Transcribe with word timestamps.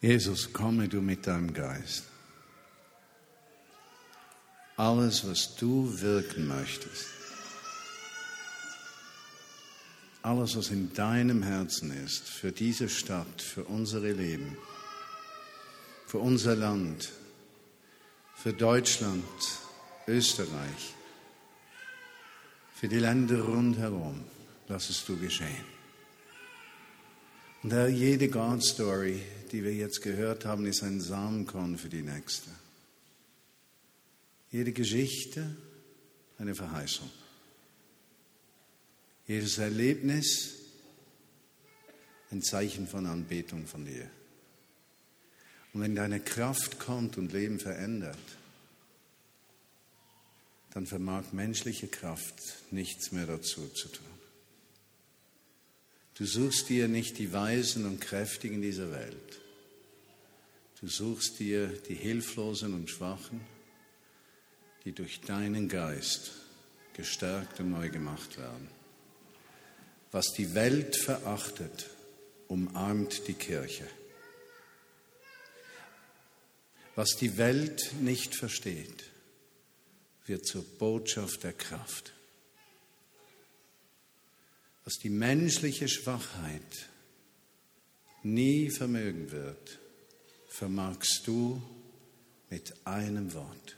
Jesus, 0.00 0.50
komme 0.50 0.88
du 0.88 1.02
mit 1.02 1.26
deinem 1.26 1.52
Geist. 1.52 2.04
Alles, 4.76 5.28
was 5.28 5.56
du 5.56 6.00
wirken 6.00 6.48
möchtest, 6.48 7.06
alles, 10.22 10.56
was 10.56 10.70
in 10.70 10.92
deinem 10.94 11.42
Herzen 11.42 11.92
ist, 12.04 12.28
für 12.28 12.50
diese 12.50 12.88
Stadt, 12.88 13.42
für 13.42 13.64
unsere 13.64 14.12
Leben, 14.12 14.56
für 16.06 16.18
unser 16.18 16.56
Land, 16.56 17.10
für 18.34 18.54
Deutschland, 18.54 19.24
Österreich, 20.06 20.94
für 22.74 22.88
die 22.88 23.00
Länder 23.00 23.42
rundherum, 23.42 24.24
lass 24.68 24.88
es 24.88 25.04
du 25.04 25.18
geschehen. 25.18 25.66
Und 27.62 27.74
Herr, 27.74 27.88
jede 27.88 28.28
God-Story, 28.28 29.20
die 29.52 29.64
wir 29.64 29.74
jetzt 29.74 30.02
gehört 30.02 30.44
haben, 30.44 30.66
ist 30.66 30.82
ein 30.82 31.00
Samenkorn 31.00 31.78
für 31.78 31.88
die 31.88 32.02
nächste. 32.02 32.50
Jede 34.50 34.72
Geschichte 34.72 35.56
eine 36.38 36.54
Verheißung. 36.54 37.10
Jedes 39.26 39.58
Erlebnis 39.58 40.54
ein 42.30 42.42
Zeichen 42.42 42.86
von 42.86 43.06
Anbetung 43.06 43.66
von 43.66 43.84
dir. 43.84 44.08
Und 45.72 45.82
wenn 45.82 45.94
deine 45.94 46.20
Kraft 46.20 46.78
kommt 46.78 47.16
und 47.16 47.32
Leben 47.32 47.60
verändert, 47.60 48.18
dann 50.72 50.86
vermag 50.86 51.32
menschliche 51.32 51.88
Kraft 51.88 52.34
nichts 52.70 53.12
mehr 53.12 53.26
dazu 53.26 53.68
zu 53.68 53.88
tun. 53.88 54.09
Du 56.20 56.26
suchst 56.26 56.68
dir 56.68 56.86
nicht 56.86 57.16
die 57.16 57.32
Weisen 57.32 57.86
und 57.86 57.98
Kräftigen 57.98 58.60
dieser 58.60 58.92
Welt. 58.92 59.40
Du 60.78 60.86
suchst 60.86 61.38
dir 61.38 61.68
die 61.88 61.94
Hilflosen 61.94 62.74
und 62.74 62.90
Schwachen, 62.90 63.40
die 64.84 64.92
durch 64.92 65.22
deinen 65.22 65.66
Geist 65.66 66.32
gestärkt 66.92 67.58
und 67.60 67.70
neu 67.70 67.88
gemacht 67.88 68.36
werden. 68.36 68.68
Was 70.12 70.34
die 70.34 70.54
Welt 70.54 70.94
verachtet, 70.94 71.88
umarmt 72.48 73.26
die 73.26 73.32
Kirche. 73.32 73.86
Was 76.96 77.16
die 77.16 77.38
Welt 77.38 77.94
nicht 78.02 78.34
versteht, 78.34 79.04
wird 80.26 80.44
zur 80.44 80.64
Botschaft 80.64 81.44
der 81.44 81.54
Kraft 81.54 82.12
was 84.84 84.94
die 84.98 85.10
menschliche 85.10 85.88
Schwachheit 85.88 86.88
nie 88.22 88.70
vermögen 88.70 89.30
wird, 89.30 89.78
vermagst 90.48 91.22
du 91.26 91.62
mit 92.50 92.74
einem 92.84 93.32
Wort. 93.34 93.76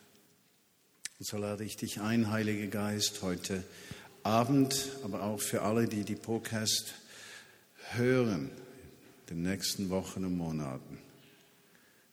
Und 1.19 1.27
so 1.27 1.36
lade 1.36 1.64
ich 1.64 1.77
dich 1.77 2.00
ein, 2.00 2.30
Heiliger 2.30 2.67
Geist, 2.67 3.23
heute 3.23 3.62
Abend, 4.23 4.89
aber 5.05 5.23
auch 5.23 5.41
für 5.41 5.62
alle, 5.62 5.86
die 5.86 6.05
die 6.05 6.17
Podcast 6.17 6.95
hören, 7.91 8.50
in 9.28 9.36
den 9.36 9.42
nächsten 9.42 9.91
Wochen 9.91 10.25
und 10.25 10.36
Monaten, 10.36 10.98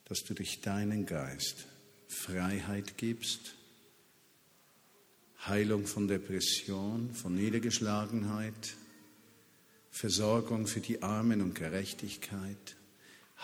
dass 0.05 0.23
du 0.23 0.33
durch 0.33 0.61
deinen 0.61 1.05
Geist 1.05 1.65
Freiheit 2.07 2.97
gibst, 2.97 3.55
Heilung 5.45 5.87
von 5.87 6.07
Depression, 6.07 7.13
von 7.13 7.35
Niedergeschlagenheit, 7.35 8.75
Versorgung 9.89 10.67
für 10.67 10.81
die 10.81 11.01
Armen 11.01 11.41
und 11.41 11.55
Gerechtigkeit, 11.55 12.75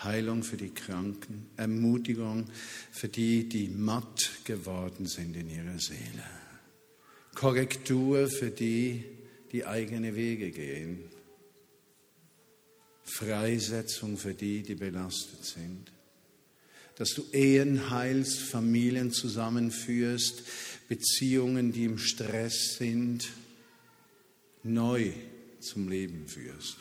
Heilung 0.02 0.42
für 0.42 0.56
die 0.56 0.70
Kranken, 0.70 1.46
Ermutigung 1.56 2.46
für 2.92 3.08
die, 3.08 3.48
die 3.48 3.68
matt 3.68 4.30
geworden 4.44 5.06
sind 5.06 5.36
in 5.36 5.48
ihrer 5.48 5.78
Seele, 5.78 6.24
Korrektur 7.34 8.28
für 8.28 8.50
die, 8.50 9.04
die 9.52 9.66
eigene 9.66 10.14
Wege 10.14 10.50
gehen, 10.50 10.98
Freisetzung 13.04 14.18
für 14.18 14.34
die, 14.34 14.62
die 14.62 14.74
belastet 14.74 15.44
sind, 15.44 15.92
dass 16.96 17.10
du 17.10 17.24
Ehen 17.32 17.90
heilst, 17.90 18.40
Familien 18.40 19.12
zusammenführst, 19.12 20.42
Beziehungen, 20.88 21.72
die 21.72 21.84
im 21.84 21.98
Stress 21.98 22.76
sind, 22.78 23.28
neu 24.62 25.12
zum 25.60 25.88
Leben 25.88 26.26
führst. 26.26 26.78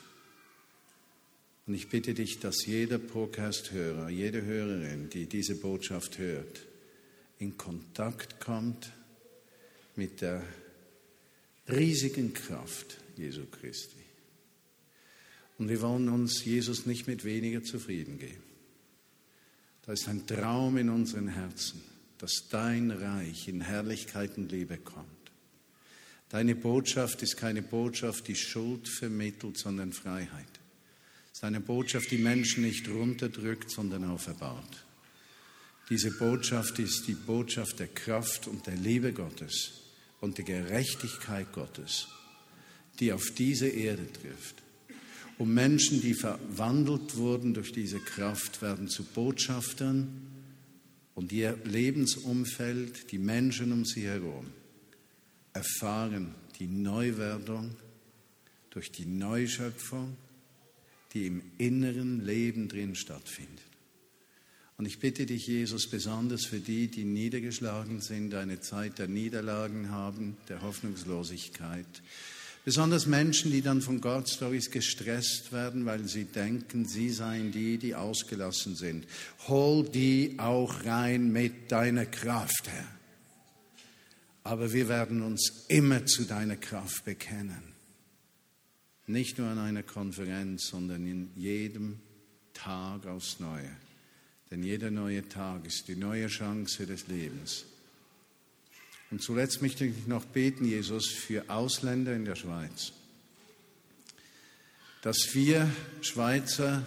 Und 1.67 1.73
ich 1.73 1.89
bitte 1.89 2.13
dich, 2.13 2.39
dass 2.39 2.65
jeder 2.65 2.99
Podcast-Hörer, 2.99 4.09
jede 4.09 4.43
Hörerin, 4.43 5.09
die 5.09 5.25
diese 5.25 5.55
Botschaft 5.55 6.19
hört, 6.19 6.65
in 7.39 7.57
Kontakt 7.57 8.39
kommt 8.39 8.91
mit 9.95 10.21
der 10.21 10.43
riesigen 11.67 12.33
Kraft 12.33 12.97
Jesu 13.17 13.45
Christi. 13.45 13.97
Und 15.57 15.69
wir 15.69 15.81
wollen 15.81 16.09
uns 16.09 16.43
Jesus 16.45 16.85
nicht 16.85 17.07
mit 17.07 17.23
weniger 17.23 17.63
zufrieden 17.63 18.19
geben. 18.19 18.43
Da 19.85 19.93
ist 19.93 20.07
ein 20.07 20.27
Traum 20.27 20.77
in 20.77 20.89
unseren 20.89 21.29
Herzen, 21.29 21.81
dass 22.17 22.47
dein 22.49 22.91
Reich 22.91 23.47
in 23.47 23.61
Herrlichkeit 23.61 24.37
und 24.37 24.51
Liebe 24.51 24.77
kommt. 24.77 25.05
Deine 26.29 26.55
Botschaft 26.55 27.21
ist 27.21 27.37
keine 27.37 27.61
Botschaft, 27.61 28.27
die 28.27 28.35
Schuld 28.35 28.87
vermittelt, 28.87 29.57
sondern 29.57 29.93
Freiheit. 29.93 30.59
Es 31.31 31.39
ist 31.39 31.43
eine 31.43 31.61
Botschaft, 31.61 32.11
die 32.11 32.17
Menschen 32.17 32.63
nicht 32.63 32.89
runterdrückt, 32.89 33.69
sondern 33.69 34.05
auferbaut. 34.05 34.85
Diese 35.89 36.11
Botschaft 36.11 36.79
ist 36.79 37.07
die 37.07 37.13
Botschaft 37.13 37.79
der 37.79 37.87
Kraft 37.87 38.47
und 38.47 38.65
der 38.65 38.75
Liebe 38.75 39.13
Gottes 39.13 39.81
und 40.19 40.37
der 40.37 40.45
Gerechtigkeit 40.45 41.51
Gottes, 41.53 42.07
die 42.99 43.13
auf 43.13 43.29
diese 43.37 43.67
Erde 43.67 44.11
trifft. 44.11 44.63
Und 45.37 45.53
Menschen, 45.53 46.01
die 46.01 46.13
verwandelt 46.13 47.17
wurden 47.17 47.53
durch 47.53 47.71
diese 47.71 47.99
Kraft, 47.99 48.61
werden 48.61 48.87
zu 48.87 49.03
Botschaftern 49.03 50.34
und 51.15 51.31
ihr 51.31 51.57
Lebensumfeld, 51.63 53.11
die 53.11 53.17
Menschen 53.17 53.71
um 53.71 53.85
sie 53.85 54.05
herum, 54.05 54.47
erfahren 55.53 56.35
die 56.59 56.67
Neuwerdung 56.67 57.75
durch 58.69 58.91
die 58.91 59.05
Neuschöpfung, 59.05 60.17
die 61.13 61.27
im 61.27 61.41
inneren 61.57 62.25
Leben 62.25 62.67
drin 62.67 62.95
stattfindet. 62.95 63.63
Und 64.77 64.85
ich 64.85 64.99
bitte 64.99 65.25
dich, 65.25 65.47
Jesus, 65.47 65.89
besonders 65.89 66.45
für 66.45 66.59
die, 66.59 66.89
die 66.89 67.05
niedergeschlagen 67.05 68.01
sind, 68.01 68.33
eine 68.33 68.59
Zeit 68.59 68.99
der 68.99 69.07
Niederlagen 69.07 69.89
haben, 69.91 70.35
der 70.49 70.61
Hoffnungslosigkeit. 70.61 71.87
Besonders 72.65 73.05
Menschen, 73.05 73.51
die 73.51 73.61
dann 73.61 73.79
von 73.79 74.01
God 74.01 74.27
Stories 74.27 74.71
gestresst 74.71 75.53
werden, 75.53 75.85
weil 75.85 76.07
sie 76.07 76.25
denken, 76.25 76.85
sie 76.85 77.11
seien 77.11 77.51
die, 77.51 77.77
die 77.77 77.93
ausgelassen 77.93 78.75
sind. 78.75 79.05
Hol 79.47 79.87
die 79.87 80.39
auch 80.39 80.83
rein 80.83 81.31
mit 81.31 81.71
deiner 81.71 82.07
Kraft, 82.07 82.67
Herr. 82.67 82.87
Aber 84.43 84.73
wir 84.73 84.89
werden 84.89 85.21
uns 85.21 85.65
immer 85.67 86.07
zu 86.07 86.23
deiner 86.23 86.55
Kraft 86.55 87.05
bekennen. 87.05 87.61
Nicht 89.05 89.37
nur 89.37 89.47
an 89.47 89.59
einer 89.59 89.83
Konferenz, 89.83 90.65
sondern 90.65 91.05
in 91.05 91.29
jedem 91.35 91.99
Tag 92.55 93.05
aufs 93.05 93.39
Neue. 93.39 93.69
Denn 94.49 94.63
jeder 94.63 94.89
neue 94.89 95.27
Tag 95.29 95.67
ist 95.67 95.87
die 95.87 95.95
neue 95.95 96.27
Chance 96.27 96.87
des 96.87 97.07
Lebens. 97.07 97.65
Und 99.15 99.21
zuletzt 99.21 99.61
möchte 99.61 99.85
ich 99.85 100.07
noch 100.07 100.25
beten, 100.25 100.65
Jesus, 100.65 101.07
für 101.07 101.49
Ausländer 101.49 102.13
in 102.13 102.25
der 102.25 102.35
Schweiz. 102.35 102.91
Dass 105.03 105.33
wir 105.33 105.71
Schweizer 106.01 106.83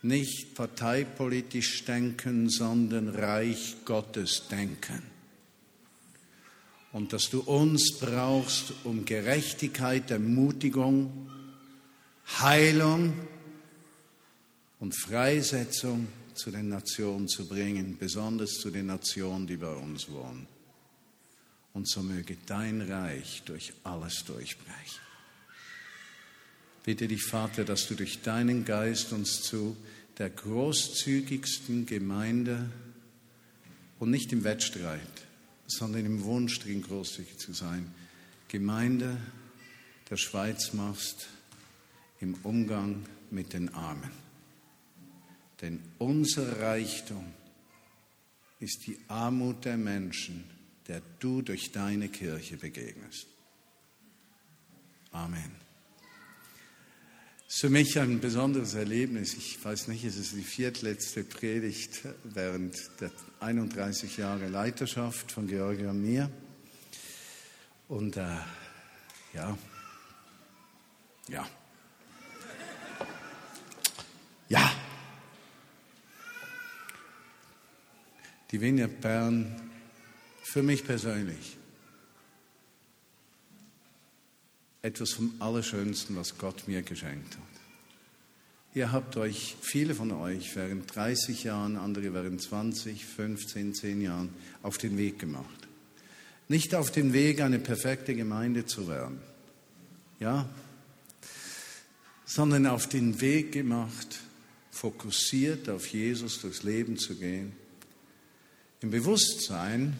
nicht 0.00 0.54
parteipolitisch 0.54 1.84
denken, 1.84 2.48
sondern 2.48 3.10
Reich 3.10 3.76
Gottes 3.84 4.48
denken 4.50 5.02
und 6.92 7.12
dass 7.12 7.28
du 7.28 7.40
uns 7.40 7.98
brauchst, 8.00 8.72
um 8.84 9.04
Gerechtigkeit, 9.04 10.10
Ermutigung, 10.10 11.30
Heilung 12.40 13.12
und 14.80 14.98
Freisetzung 14.98 16.08
zu 16.32 16.50
den 16.50 16.70
Nationen 16.70 17.28
zu 17.28 17.46
bringen, 17.46 17.98
besonders 18.00 18.52
zu 18.52 18.70
den 18.70 18.86
Nationen, 18.86 19.46
die 19.46 19.58
bei 19.58 19.74
uns 19.74 20.10
wohnen. 20.10 20.55
Und 21.76 21.86
so 21.86 22.02
möge 22.02 22.38
dein 22.46 22.80
Reich 22.80 23.42
durch 23.44 23.74
alles 23.84 24.24
durchbrechen. 24.24 25.02
Bitte 26.84 27.06
dich, 27.06 27.22
Vater, 27.22 27.66
dass 27.66 27.86
du 27.86 27.94
durch 27.94 28.22
deinen 28.22 28.64
Geist 28.64 29.12
uns 29.12 29.42
zu 29.42 29.76
der 30.16 30.30
großzügigsten 30.30 31.84
Gemeinde 31.84 32.70
und 33.98 34.10
nicht 34.10 34.32
im 34.32 34.42
Wettstreit, 34.42 35.02
sondern 35.66 36.06
im 36.06 36.24
Wunsch 36.24 36.58
drin 36.60 36.80
großzügig 36.80 37.36
zu 37.36 37.52
sein, 37.52 37.92
Gemeinde 38.48 39.18
der 40.08 40.16
Schweiz 40.16 40.72
machst 40.72 41.26
im 42.20 42.36
Umgang 42.42 43.04
mit 43.30 43.52
den 43.52 43.68
Armen. 43.74 44.12
Denn 45.60 45.82
unser 45.98 46.58
Reichtum 46.58 47.34
ist 48.60 48.86
die 48.86 48.98
Armut 49.08 49.66
der 49.66 49.76
Menschen, 49.76 50.55
der 50.88 51.02
du 51.20 51.42
durch 51.42 51.72
deine 51.72 52.08
Kirche 52.08 52.56
begegnest. 52.56 53.26
Amen. 55.12 55.66
Für 57.48 57.70
mich 57.70 57.98
ein 57.98 58.20
besonderes 58.20 58.74
Erlebnis. 58.74 59.34
Ich 59.34 59.64
weiß 59.64 59.88
nicht, 59.88 60.04
es 60.04 60.16
ist 60.16 60.34
die 60.34 60.42
viertletzte 60.42 61.24
Predigt 61.24 62.00
während 62.24 62.76
der 63.00 63.10
31 63.40 64.16
Jahre 64.16 64.48
Leiterschaft 64.48 65.32
von 65.32 65.46
Georgia 65.46 65.90
und 65.90 66.02
mir. 66.02 66.30
Und 67.88 68.16
äh, 68.16 68.36
ja, 69.32 69.56
ja, 71.28 71.48
ja. 74.48 74.72
Die 78.50 78.60
Vineyard 78.60 79.00
Bern 79.00 79.75
für 80.46 80.62
mich 80.62 80.84
persönlich 80.84 81.56
etwas 84.80 85.10
vom 85.10 85.34
Allerschönsten, 85.40 86.14
was 86.14 86.38
Gott 86.38 86.68
mir 86.68 86.82
geschenkt 86.82 87.34
hat. 87.34 87.42
Ihr 88.72 88.92
habt 88.92 89.16
euch, 89.16 89.56
viele 89.60 89.96
von 89.96 90.12
euch, 90.12 90.54
während 90.54 90.94
30 90.94 91.42
Jahren, 91.42 91.76
andere 91.76 92.14
während 92.14 92.40
20, 92.40 93.04
15, 93.04 93.74
10 93.74 94.00
Jahren 94.00 94.28
auf 94.62 94.78
den 94.78 94.96
Weg 94.96 95.18
gemacht. 95.18 95.66
Nicht 96.46 96.76
auf 96.76 96.92
den 96.92 97.12
Weg, 97.12 97.40
eine 97.40 97.58
perfekte 97.58 98.14
Gemeinde 98.14 98.66
zu 98.66 98.86
werden, 98.86 99.18
ja, 100.20 100.48
sondern 102.24 102.66
auf 102.68 102.88
den 102.88 103.20
Weg 103.20 103.50
gemacht, 103.50 104.20
fokussiert 104.70 105.68
auf 105.68 105.88
Jesus 105.88 106.40
durchs 106.40 106.62
Leben 106.62 106.98
zu 106.98 107.16
gehen, 107.16 107.52
im 108.80 108.92
Bewusstsein, 108.92 109.98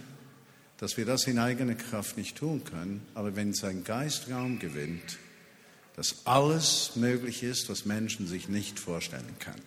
dass 0.79 0.97
wir 0.97 1.07
das 1.07 1.27
in 1.27 1.39
eigener 1.39 1.75
Kraft 1.75 2.17
nicht 2.17 2.37
tun 2.37 2.65
können, 2.65 3.07
aber 3.15 3.37
wenn 3.37 3.55
sein 3.55 3.85
Geist 3.85 4.31
Raum 4.31 4.59
gewinnt, 4.59 5.19
dass 5.97 6.27
alles 6.27 6.93
möglich 6.97 7.43
ist, 7.43 7.71
was 7.71 7.87
Menschen 7.87 8.27
sich 8.27 8.49
nicht 8.49 8.79
vorstellen 8.79 9.37
können. 9.39 9.63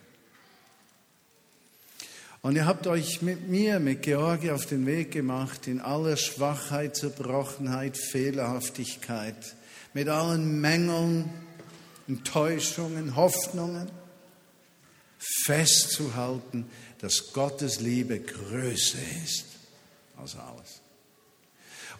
Und 2.41 2.55
ihr 2.55 2.65
habt 2.65 2.87
euch 2.87 3.21
mit 3.21 3.49
mir, 3.49 3.79
mit 3.79 4.03
Georgi 4.03 4.51
auf 4.51 4.65
den 4.65 4.85
Weg 4.85 5.11
gemacht, 5.11 5.67
in 5.67 5.81
aller 5.81 6.15
Schwachheit, 6.15 6.95
Zerbrochenheit, 6.95 7.97
Fehlerhaftigkeit, 7.97 9.55
mit 9.93 10.07
allen 10.07 10.61
Mängeln, 10.61 11.29
Enttäuschungen, 12.07 13.15
Hoffnungen, 13.15 13.89
festzuhalten, 15.17 16.65
dass 16.99 17.33
Gottes 17.33 17.81
Liebe 17.81 18.19
größer 18.19 18.99
ist 19.25 19.45
als 20.15 20.35
alles. 20.35 20.81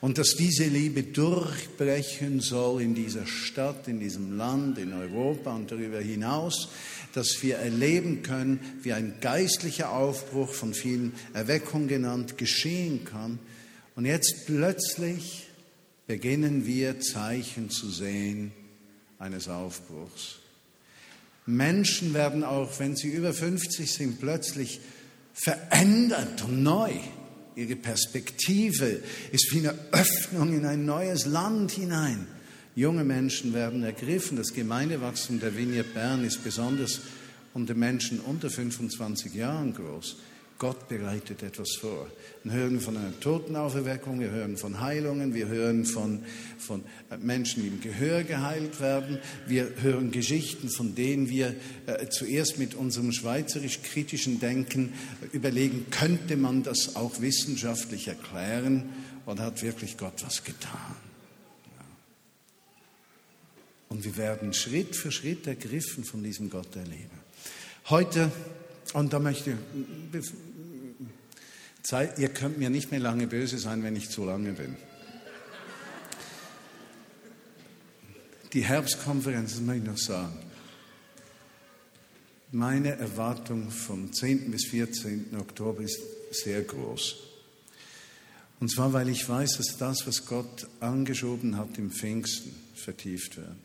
Und 0.01 0.17
dass 0.17 0.35
diese 0.37 0.65
Liebe 0.65 1.03
durchbrechen 1.03 2.39
soll 2.39 2.81
in 2.81 2.95
dieser 2.95 3.27
Stadt, 3.27 3.87
in 3.87 3.99
diesem 3.99 4.37
Land, 4.37 4.77
in 4.77 4.93
Europa 4.93 5.53
und 5.53 5.71
darüber 5.71 5.99
hinaus, 5.99 6.69
dass 7.13 7.41
wir 7.41 7.57
erleben 7.57 8.23
können, 8.23 8.59
wie 8.81 8.93
ein 8.93 9.15
geistlicher 9.19 9.91
Aufbruch 9.91 10.53
von 10.53 10.73
vielen 10.73 11.13
Erweckung 11.33 11.87
genannt 11.87 12.37
geschehen 12.37 13.03
kann. 13.03 13.39
Und 13.95 14.05
jetzt 14.05 14.45
plötzlich 14.45 15.47
beginnen 16.07 16.65
wir 16.65 16.99
Zeichen 17.01 17.69
zu 17.69 17.89
sehen 17.89 18.51
eines 19.17 19.49
Aufbruchs. 19.49 20.39
Menschen 21.45 22.13
werden 22.13 22.43
auch, 22.43 22.79
wenn 22.79 22.95
sie 22.95 23.09
über 23.09 23.33
50 23.33 23.91
sind, 23.91 24.19
plötzlich 24.19 24.79
verändert 25.33 26.43
und 26.43 26.63
neu. 26.63 26.93
Ihre 27.55 27.75
Perspektive 27.75 29.01
ist 29.31 29.53
wie 29.53 29.59
eine 29.59 29.77
Öffnung 29.91 30.55
in 30.55 30.65
ein 30.65 30.85
neues 30.85 31.25
Land 31.25 31.71
hinein. 31.71 32.27
Junge 32.75 33.03
Menschen 33.03 33.53
werden 33.53 33.83
ergriffen. 33.83 34.37
Das 34.37 34.53
Gemeindewachstum 34.53 35.39
der 35.39 35.55
Vignette 35.55 35.89
Bern 35.93 36.23
ist 36.23 36.43
besonders 36.43 37.01
unter 37.53 37.73
Menschen 37.73 38.19
unter 38.19 38.49
25 38.49 39.33
Jahren 39.33 39.73
groß. 39.73 40.17
Gott 40.59 40.89
bereitet 40.89 41.41
etwas 41.41 41.77
vor. 41.79 42.07
Wir 42.43 42.51
hören 42.51 42.81
von 42.81 42.97
einer 42.97 43.17
Totenauferweckung, 43.17 44.19
wir 44.19 44.29
hören 44.29 44.57
von 44.57 44.81
Heilungen, 44.81 45.33
wir 45.33 45.47
hören 45.47 45.85
von, 45.85 46.21
von 46.57 46.83
Menschen, 47.21 47.63
die 47.63 47.69
im 47.69 47.79
Gehör 47.79 48.23
geheilt 48.25 48.81
werden, 48.81 49.19
wir 49.47 49.71
hören 49.81 50.11
Geschichten, 50.11 50.69
von 50.69 50.95
denen 50.95 51.29
wir 51.29 51.55
äh, 51.85 52.09
zuerst 52.09 52.59
mit 52.59 52.75
unserem 52.75 53.13
schweizerisch-kritischen 53.13 54.41
Denken 54.41 54.91
überlegen, 55.31 55.85
könnte 55.91 56.35
man 56.35 56.61
das 56.63 56.97
auch 56.97 57.21
wissenschaftlich 57.21 58.09
erklären 58.09 58.89
oder 59.25 59.43
hat 59.43 59.63
wirklich 59.63 59.97
Gott 59.97 60.25
was 60.25 60.43
getan? 60.43 60.97
Und 63.87 64.03
wir 64.03 64.17
werden 64.17 64.53
Schritt 64.53 64.93
für 64.93 65.11
Schritt 65.11 65.47
ergriffen 65.47 66.03
von 66.03 66.21
diesem 66.21 66.49
Gott 66.49 66.75
erleben. 66.75 67.17
Heute, 67.89 68.29
und 68.93 69.13
da 69.13 69.19
möchte 69.19 69.57
ich, 70.11 70.31
ihr 72.17 72.29
könnt 72.29 72.57
mir 72.57 72.69
nicht 72.69 72.91
mehr 72.91 72.99
lange 72.99 73.27
böse 73.27 73.57
sein, 73.57 73.83
wenn 73.83 73.95
ich 73.95 74.09
zu 74.09 74.25
lange 74.25 74.53
bin. 74.53 74.75
Die 78.53 78.63
Herbstkonferenz, 78.63 79.53
das 79.53 79.61
möchte 79.61 79.83
ich 79.83 79.89
noch 79.89 79.97
sagen. 79.97 80.39
Meine 82.51 82.97
Erwartung 82.97 83.69
vom 83.69 84.11
10. 84.11 84.49
bis 84.49 84.65
14. 84.69 85.37
Oktober 85.39 85.83
ist 85.83 85.99
sehr 86.31 86.63
groß. 86.63 87.15
Und 88.59 88.71
zwar, 88.71 88.91
weil 88.91 89.07
ich 89.09 89.27
weiß, 89.29 89.57
dass 89.57 89.77
das, 89.77 90.07
was 90.07 90.25
Gott 90.25 90.67
angeschoben 90.79 91.57
hat 91.57 91.77
im 91.77 91.91
Pfingsten, 91.91 92.55
vertieft 92.73 93.37
wird. 93.37 93.55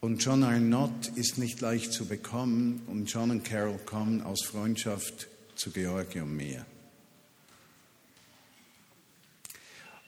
Und 0.00 0.22
John 0.22 0.42
Arnott 0.42 1.10
ist 1.14 1.38
nicht 1.38 1.62
leicht 1.62 1.90
zu 1.92 2.04
bekommen 2.04 2.82
und 2.86 3.10
John 3.10 3.30
und 3.30 3.44
Carol 3.44 3.78
kommen 3.78 4.20
aus 4.20 4.44
Freundschaft 4.44 5.28
zu 5.56 5.70
Georgi 5.70 6.20
und 6.20 6.36
mir. 6.36 6.64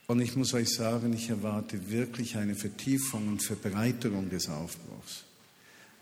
Und 0.07 0.21
ich 0.21 0.37
muss 0.37 0.55
euch 0.55 0.73
sagen, 0.73 1.13
ich 1.13 1.31
erwarte 1.31 1.91
wirklich 1.91 2.37
eine 2.37 2.55
Vertiefung 2.55 3.29
und 3.29 3.43
Verbreiterung 3.43 4.31
des 4.31 4.49
Aufbruchs. 4.49 5.27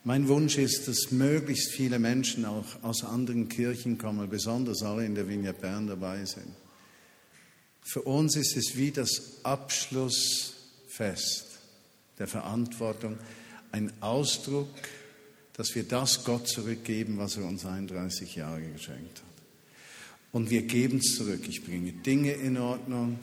Mein 0.07 0.29
Wunsch 0.29 0.59
ist, 0.59 0.87
dass 0.87 1.13
möglichst 1.13 1.73
viele 1.73 1.99
Menschen 1.99 2.45
auch 2.45 2.67
aus 2.83 3.05
anderen 3.05 3.49
Kirchen 3.49 3.97
kommen, 3.97 4.29
besonders 4.29 4.83
alle 4.83 5.07
in 5.07 5.15
der 5.15 5.27
Vignette 5.27 5.63
Bern 5.63 5.87
dabei 5.87 6.27
sind. 6.27 6.53
Für 7.81 8.03
uns 8.03 8.37
ist 8.37 8.55
es 8.57 8.77
wie 8.77 8.91
das 8.91 9.39
Abschlussfest 9.43 11.47
der 12.19 12.27
Verantwortung, 12.27 13.19
ein 13.73 13.91
Ausdruck, 14.01 14.69
dass 15.55 15.75
wir 15.75 15.85
das 15.85 16.23
Gott 16.25 16.49
zurückgeben, 16.49 17.17
was 17.17 17.39
er 17.39 17.45
uns 17.45 17.65
31 17.65 18.37
Jahre 18.37 18.61
geschenkt 18.61 19.19
hat. 19.19 19.34
Und 20.35 20.51
wir 20.51 20.63
geben 20.63 20.99
es 20.99 21.15
zurück. 21.15 21.43
Ich 21.49 21.65
bringe 21.65 21.93
Dinge 21.93 22.33
in 22.33 22.59
Ordnung, 22.59 23.21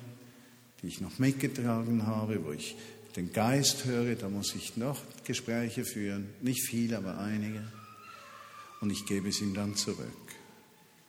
die 0.81 0.87
ich 0.87 1.01
noch 1.01 1.19
mitgetragen 1.19 2.07
habe, 2.07 2.45
wo 2.45 2.53
ich 2.53 2.77
den 3.17 3.33
Geist 3.33 3.83
höre, 3.83 4.15
da 4.15 4.29
muss 4.29 4.55
ich 4.55 4.77
noch 4.77 4.97
Gespräche 5.25 5.83
führen, 5.83 6.29
nicht 6.41 6.65
viele, 6.65 6.97
aber 6.97 7.17
einige. 7.17 7.63
Und 8.79 8.91
ich 8.91 9.05
gebe 9.05 9.27
es 9.27 9.41
ihm 9.41 9.53
dann 9.53 9.75
zurück 9.75 10.07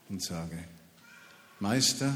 und 0.09 0.21
sage, 0.21 0.59
Meister, 1.61 2.12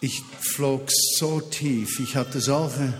Ich 0.00 0.22
flog 0.40 0.88
so 1.18 1.40
tief. 1.40 2.00
Ich 2.00 2.16
hatte 2.16 2.40
solche 2.40 2.94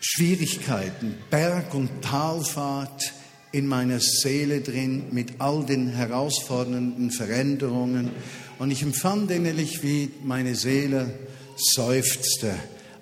Schwierigkeiten, 0.00 1.16
Berg- 1.30 1.74
und 1.74 2.02
Talfahrt 2.02 3.12
in 3.52 3.66
meiner 3.66 4.00
Seele 4.00 4.60
drin 4.60 5.04
mit 5.12 5.40
all 5.40 5.64
den 5.64 5.88
herausfordernden 5.88 7.10
Veränderungen. 7.10 8.10
Und 8.58 8.70
ich 8.70 8.82
empfand 8.82 9.30
innerlich, 9.30 9.82
wie 9.82 10.10
meine 10.22 10.54
Seele 10.54 11.12
seufzte 11.56 12.54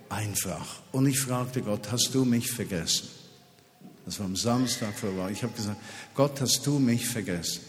einfach. 0.08 0.82
Und 0.92 1.06
ich 1.06 1.18
fragte 1.18 1.62
Gott, 1.62 1.90
hast 1.90 2.14
du 2.14 2.25
mich 2.25 2.50
vergessen? 2.50 3.08
Das 4.04 4.18
war 4.18 4.26
am 4.26 4.37
Samstag 4.37 4.94
vorbei. 4.99 5.30
Ich 5.32 5.42
habe 5.42 5.54
gesagt, 5.54 5.80
Gott, 6.14 6.40
hast 6.40 6.66
du 6.66 6.78
mich 6.78 7.06
vergessen? 7.06 7.62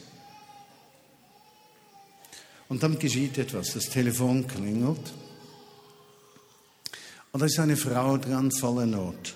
Und 2.67 2.83
dann 2.83 2.99
geschieht 2.99 3.37
etwas. 3.37 3.73
Das 3.73 3.89
Telefon 3.89 4.47
klingelt. 4.47 5.13
Und 7.31 7.39
da 7.39 7.45
ist 7.45 7.59
eine 7.59 7.77
Frau 7.77 8.17
dran, 8.17 8.51
voller 8.51 8.85
Not. 8.85 9.33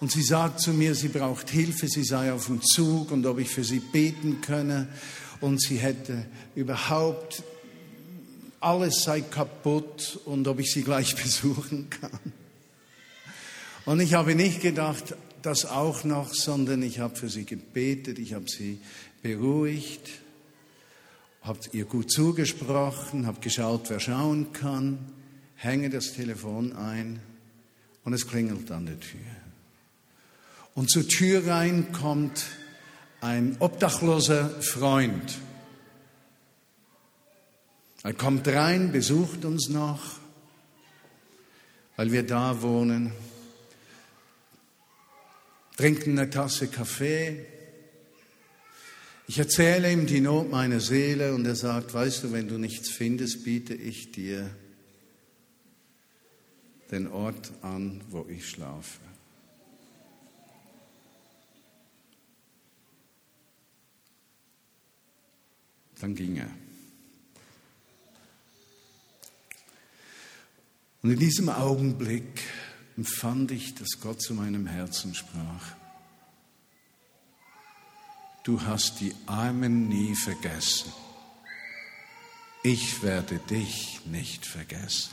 Und 0.00 0.12
sie 0.12 0.22
sagt 0.22 0.60
zu 0.60 0.72
mir, 0.72 0.94
sie 0.94 1.08
braucht 1.08 1.48
Hilfe, 1.48 1.88
sie 1.88 2.04
sei 2.04 2.32
auf 2.32 2.46
dem 2.46 2.60
Zug 2.62 3.10
und 3.10 3.24
ob 3.24 3.38
ich 3.38 3.48
für 3.48 3.64
sie 3.64 3.80
beten 3.80 4.40
könne. 4.40 4.88
Und 5.40 5.60
sie 5.60 5.78
hätte 5.78 6.26
überhaupt, 6.54 7.42
alles 8.60 9.02
sei 9.02 9.20
kaputt 9.20 10.18
und 10.24 10.48
ob 10.48 10.60
ich 10.60 10.72
sie 10.72 10.82
gleich 10.82 11.16
besuchen 11.22 11.88
kann. 11.88 12.32
Und 13.84 14.00
ich 14.00 14.14
habe 14.14 14.34
nicht 14.34 14.60
gedacht, 14.60 15.14
das 15.46 15.64
auch 15.64 16.04
noch, 16.04 16.34
sondern 16.34 16.82
ich 16.82 16.98
habe 16.98 17.16
für 17.16 17.28
sie 17.28 17.44
gebetet, 17.44 18.18
ich 18.18 18.34
habe 18.34 18.48
sie 18.48 18.80
beruhigt, 19.22 20.10
habe 21.42 21.60
ihr 21.72 21.84
gut 21.84 22.10
zugesprochen, 22.10 23.26
habe 23.26 23.40
geschaut, 23.40 23.88
wer 23.88 24.00
schauen 24.00 24.52
kann 24.52 24.98
hänge 25.56 25.90
das 25.90 26.12
Telefon 26.12 26.76
ein 26.76 27.20
und 28.04 28.12
es 28.12 28.26
klingelt 28.28 28.70
an 28.70 28.86
der 28.86 29.00
Tür. 29.00 29.20
Und 30.74 30.90
zur 30.90 31.08
Tür 31.08 31.46
rein 31.46 31.90
kommt 31.92 32.44
ein 33.20 33.56
obdachloser 33.58 34.50
Freund. 34.60 35.38
Er 38.02 38.12
kommt 38.12 38.46
rein, 38.46 38.92
besucht 38.92 39.44
uns 39.44 39.68
noch, 39.68 40.00
weil 41.96 42.12
wir 42.12 42.24
da 42.24 42.60
wohnen, 42.60 43.12
trinkt 45.76 46.06
eine 46.06 46.30
Tasse 46.30 46.68
Kaffee. 46.68 47.44
Ich 49.28 49.38
erzähle 49.38 49.92
ihm 49.92 50.06
die 50.06 50.20
Not 50.20 50.50
meiner 50.50 50.80
Seele 50.80 51.34
und 51.34 51.46
er 51.46 51.56
sagt, 51.56 51.92
weißt 51.92 52.24
du, 52.24 52.32
wenn 52.32 52.48
du 52.48 52.58
nichts 52.58 52.90
findest, 52.90 53.44
biete 53.44 53.74
ich 53.74 54.12
dir 54.12 54.50
den 56.90 57.08
Ort 57.08 57.52
an, 57.62 58.00
wo 58.10 58.24
ich 58.28 58.48
schlafe. 58.48 59.00
Dann 66.00 66.14
ging 66.14 66.36
er. 66.36 66.50
Und 71.02 71.10
in 71.10 71.18
diesem 71.18 71.48
Augenblick 71.48 72.42
empfand 72.96 73.50
ich, 73.50 73.74
dass 73.74 74.00
Gott 74.00 74.20
zu 74.22 74.34
meinem 74.34 74.66
Herzen 74.66 75.14
sprach. 75.14 75.74
Du 78.44 78.62
hast 78.62 79.00
die 79.00 79.12
Armen 79.26 79.88
nie 79.88 80.14
vergessen. 80.14 80.92
Ich 82.62 83.02
werde 83.02 83.38
dich 83.50 84.00
nicht 84.06 84.46
vergessen. 84.46 85.10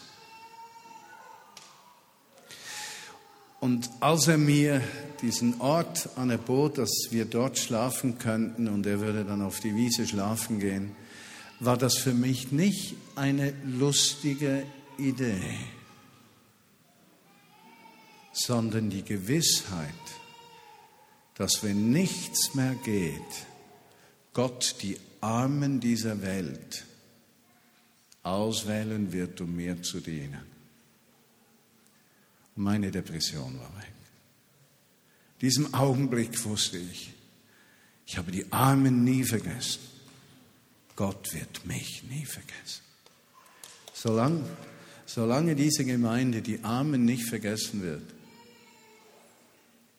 Und 3.60 3.90
als 4.02 4.28
er 4.28 4.38
mir 4.38 4.82
diesen 5.22 5.62
Ort 5.62 6.10
anerbot, 6.18 6.78
dass 6.78 7.08
wir 7.12 7.26
dort 7.26 7.58
schlafen 7.58 8.18
könnten 8.18 8.68
und 8.68 8.86
er 8.86 9.00
würde 9.00 9.24
dann 9.24 9.42
auf 9.42 9.62
die 9.62 9.76
Wiese 9.76 10.06
schlafen 10.06 10.60
gehen, 10.60 10.92
war 11.60 11.78
das 11.78 11.98
für 11.98 12.14
mich 12.14 12.52
nicht 12.52 12.96
eine 13.16 13.54
lustige 13.64 14.66
Idee, 14.98 15.42
sondern 18.34 18.90
die 18.90 19.04
Gewissheit, 19.04 19.94
dass 21.36 21.64
wenn 21.64 21.92
nichts 21.92 22.54
mehr 22.56 22.76
geht, 22.84 23.46
Gott 24.34 24.76
die 24.82 25.00
Armen 25.22 25.80
dieser 25.80 26.22
Welt 26.22 26.86
auswählen 28.24 29.14
wird, 29.14 29.40
um 29.42 29.56
mir 29.56 29.82
zu 29.82 30.00
dienen. 30.00 30.44
Meine 32.56 32.92
Depression 32.92 33.60
war 33.60 33.78
weg. 33.78 33.94
In 35.40 35.48
diesem 35.48 35.74
Augenblick 35.74 36.44
wusste 36.46 36.78
ich, 36.78 37.14
ich 38.06 38.18
habe 38.18 38.32
die 38.32 38.52
Armen 38.52 39.04
nie 39.04 39.24
vergessen. 39.24 39.82
Gott 40.96 41.34
wird 41.34 41.66
mich 41.66 42.04
nie 42.10 42.26
vergessen. 42.26 42.82
Solange, 43.94 44.44
solange 45.06 45.56
diese 45.56 45.86
Gemeinde 45.86 46.42
die 46.42 46.64
Armen 46.64 47.06
nicht 47.06 47.28
vergessen 47.28 47.82
wird, 47.82 48.13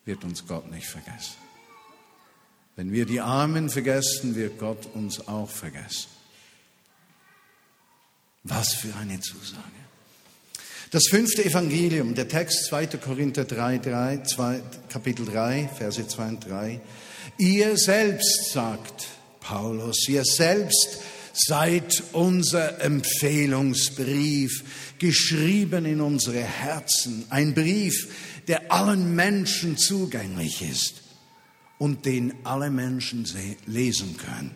wird 0.04 0.25
uns 0.25 0.46
Gott 0.46 0.70
nicht 0.70 0.87
vergessen. 0.87 1.34
Wenn 2.76 2.92
wir 2.92 3.06
die 3.06 3.20
Armen 3.20 3.70
vergessen, 3.70 4.34
wird 4.34 4.58
Gott 4.58 4.87
uns 4.94 5.28
auch 5.28 5.49
vergessen. 5.49 6.08
Was 8.42 8.75
für 8.75 8.94
eine 8.96 9.20
Zusage. 9.20 9.62
Das 10.90 11.04
fünfte 11.08 11.44
Evangelium, 11.44 12.14
der 12.14 12.28
Text 12.28 12.66
2. 12.66 12.87
Korinther 12.99 13.44
3, 13.44 13.78
3 13.78 14.18
2, 14.18 14.61
Kapitel 14.88 15.26
3, 15.26 15.68
Verse 15.76 16.06
2 16.06 16.28
und 16.28 16.49
3. 16.49 16.80
Ihr 17.38 17.76
selbst, 17.76 18.52
sagt 18.52 19.06
Paulus, 19.40 20.08
ihr 20.08 20.25
selbst 20.25 21.00
seid 21.34 22.02
unser 22.12 22.80
Empfehlungsbrief, 22.80 24.64
geschrieben 24.98 25.84
in 25.84 26.00
unsere 26.00 26.42
Herzen, 26.42 27.24
ein 27.28 27.52
Brief, 27.52 28.08
der 28.48 28.72
allen 28.72 29.14
Menschen 29.14 29.76
zugänglich 29.76 30.62
ist 30.62 31.02
und 31.78 32.06
den 32.06 32.32
alle 32.44 32.70
Menschen 32.70 33.26
lesen 33.66 34.16
können. 34.16 34.52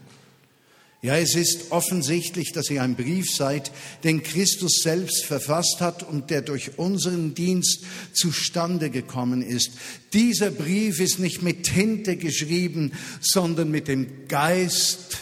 Ja, 1.00 1.16
es 1.16 1.36
ist 1.36 1.70
offensichtlich, 1.70 2.50
dass 2.52 2.70
ihr 2.70 2.82
ein 2.82 2.96
Brief 2.96 3.30
seid, 3.30 3.70
den 4.02 4.24
Christus 4.24 4.80
selbst 4.82 5.24
verfasst 5.24 5.76
hat 5.80 6.02
und 6.02 6.30
der 6.30 6.42
durch 6.42 6.76
unseren 6.76 7.34
Dienst 7.34 7.84
zustande 8.12 8.90
gekommen 8.90 9.42
ist. 9.42 9.70
Dieser 10.12 10.50
Brief 10.50 10.98
ist 10.98 11.20
nicht 11.20 11.40
mit 11.40 11.62
Tinte 11.62 12.16
geschrieben, 12.16 12.92
sondern 13.20 13.70
mit 13.70 13.86
dem 13.86 14.26
Geist 14.26 15.18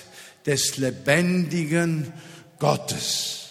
des 0.46 0.76
lebendigen 0.76 2.12
Gottes. 2.58 3.42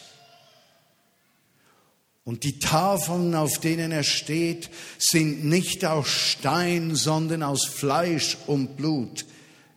Und 2.24 2.44
die 2.44 2.58
Tafeln, 2.58 3.36
auf 3.36 3.60
denen 3.60 3.92
er 3.92 4.04
steht, 4.04 4.72
sind 4.98 5.46
nicht 5.46 5.86
aus 5.86 6.08
Stein, 6.08 6.96
sondern 6.96 7.44
aus 7.44 7.66
Fleisch 7.66 8.38
und 8.48 8.78
Blut. 8.78 9.26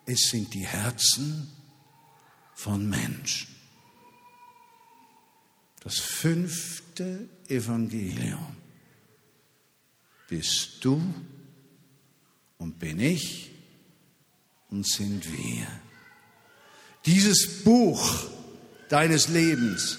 Es 0.06 0.30
sind 0.30 0.54
die 0.54 0.66
Herzen, 0.66 1.52
von 2.58 2.88
Menschen. 2.88 3.54
Das 5.84 6.00
fünfte 6.00 7.28
Evangelium 7.46 8.56
bist 10.28 10.84
du 10.84 11.00
und 12.58 12.80
bin 12.80 12.98
ich 12.98 13.52
und 14.70 14.84
sind 14.84 15.24
wir. 15.32 15.68
Dieses 17.08 17.64
Buch 17.64 18.26
deines 18.90 19.28
Lebens, 19.28 19.98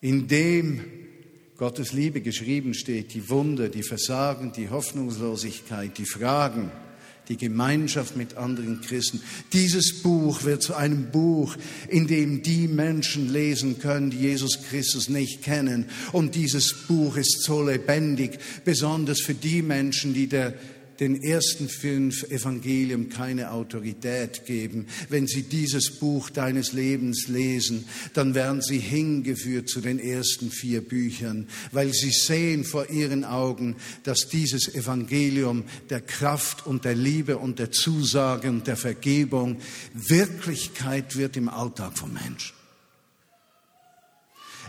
in 0.00 0.26
dem 0.26 0.80
Gottes 1.56 1.92
Liebe 1.92 2.20
geschrieben 2.20 2.74
steht, 2.74 3.14
die 3.14 3.28
Wunder, 3.28 3.68
die 3.68 3.84
Versagen, 3.84 4.52
die 4.52 4.70
Hoffnungslosigkeit, 4.70 5.96
die 5.96 6.04
Fragen, 6.04 6.72
die 7.28 7.36
Gemeinschaft 7.36 8.16
mit 8.16 8.36
anderen 8.36 8.80
Christen. 8.80 9.22
Dieses 9.52 10.02
Buch 10.02 10.42
wird 10.42 10.64
zu 10.64 10.74
einem 10.74 11.12
Buch, 11.12 11.56
in 11.86 12.08
dem 12.08 12.42
die 12.42 12.66
Menschen 12.66 13.32
lesen 13.32 13.78
können, 13.78 14.10
die 14.10 14.18
Jesus 14.18 14.64
Christus 14.68 15.10
nicht 15.10 15.44
kennen. 15.44 15.86
Und 16.10 16.34
dieses 16.34 16.74
Buch 16.88 17.16
ist 17.16 17.44
so 17.44 17.64
lebendig, 17.64 18.40
besonders 18.64 19.20
für 19.20 19.34
die 19.34 19.62
Menschen, 19.62 20.12
die 20.12 20.26
der 20.26 20.54
den 21.00 21.22
ersten 21.22 21.68
fünf 21.68 22.24
Evangelium 22.24 23.08
keine 23.08 23.50
Autorität 23.50 24.46
geben. 24.46 24.86
Wenn 25.08 25.26
sie 25.26 25.42
dieses 25.42 25.98
Buch 25.98 26.30
deines 26.30 26.72
Lebens 26.72 27.28
lesen, 27.28 27.84
dann 28.14 28.34
werden 28.34 28.62
sie 28.62 28.78
hingeführt 28.78 29.68
zu 29.68 29.80
den 29.80 29.98
ersten 29.98 30.50
vier 30.50 30.80
Büchern, 30.80 31.48
weil 31.72 31.92
sie 31.92 32.10
sehen 32.10 32.64
vor 32.64 32.90
ihren 32.90 33.24
Augen, 33.24 33.76
dass 34.04 34.28
dieses 34.28 34.74
Evangelium 34.74 35.64
der 35.90 36.00
Kraft 36.00 36.66
und 36.66 36.84
der 36.84 36.94
Liebe 36.94 37.38
und 37.38 37.58
der 37.58 37.70
Zusage 37.70 38.48
und 38.48 38.66
der 38.66 38.76
Vergebung 38.76 39.58
Wirklichkeit 39.94 41.16
wird 41.16 41.36
im 41.36 41.48
Alltag 41.48 41.96
von 41.98 42.12
Menschen. 42.12 42.54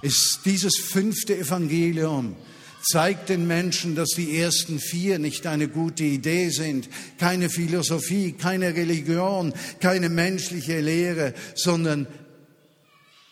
Ist 0.02 0.42
dieses 0.46 0.78
fünfte 0.78 1.38
Evangelium 1.38 2.36
zeigt 2.84 3.30
den 3.30 3.48
Menschen, 3.48 3.96
dass 3.96 4.10
die 4.10 4.38
ersten 4.38 4.80
vier 4.80 5.20
nicht 5.20 5.48
eine 5.48 5.68
gute 5.68 6.04
Idee 6.04 6.50
sind, 6.50 6.90
keine 7.18 7.50
Philosophie, 7.50 8.34
keine 8.34 8.76
Religion, 8.76 9.54
keine 9.80 10.10
menschliche 10.10 10.80
Lehre, 10.82 11.34
sondern 11.56 12.08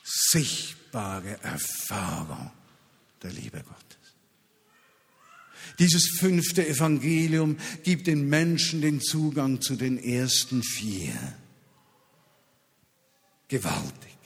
sichtbare 0.03 1.37
Erfahrung 1.43 2.51
der 3.21 3.31
Liebe 3.31 3.57
Gottes. 3.57 3.81
Dieses 5.79 6.17
fünfte 6.19 6.67
Evangelium 6.67 7.57
gibt 7.83 8.07
den 8.07 8.29
Menschen 8.29 8.81
den 8.81 9.01
Zugang 9.01 9.61
zu 9.61 9.75
den 9.75 9.97
ersten 9.97 10.63
vier. 10.63 11.13
Gewaltig. 13.47 14.17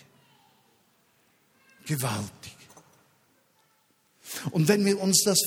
Gewaltig. 1.85 2.54
Und 4.51 4.67
wenn 4.67 4.85
wir 4.85 4.99
uns 5.01 5.23
das 5.23 5.39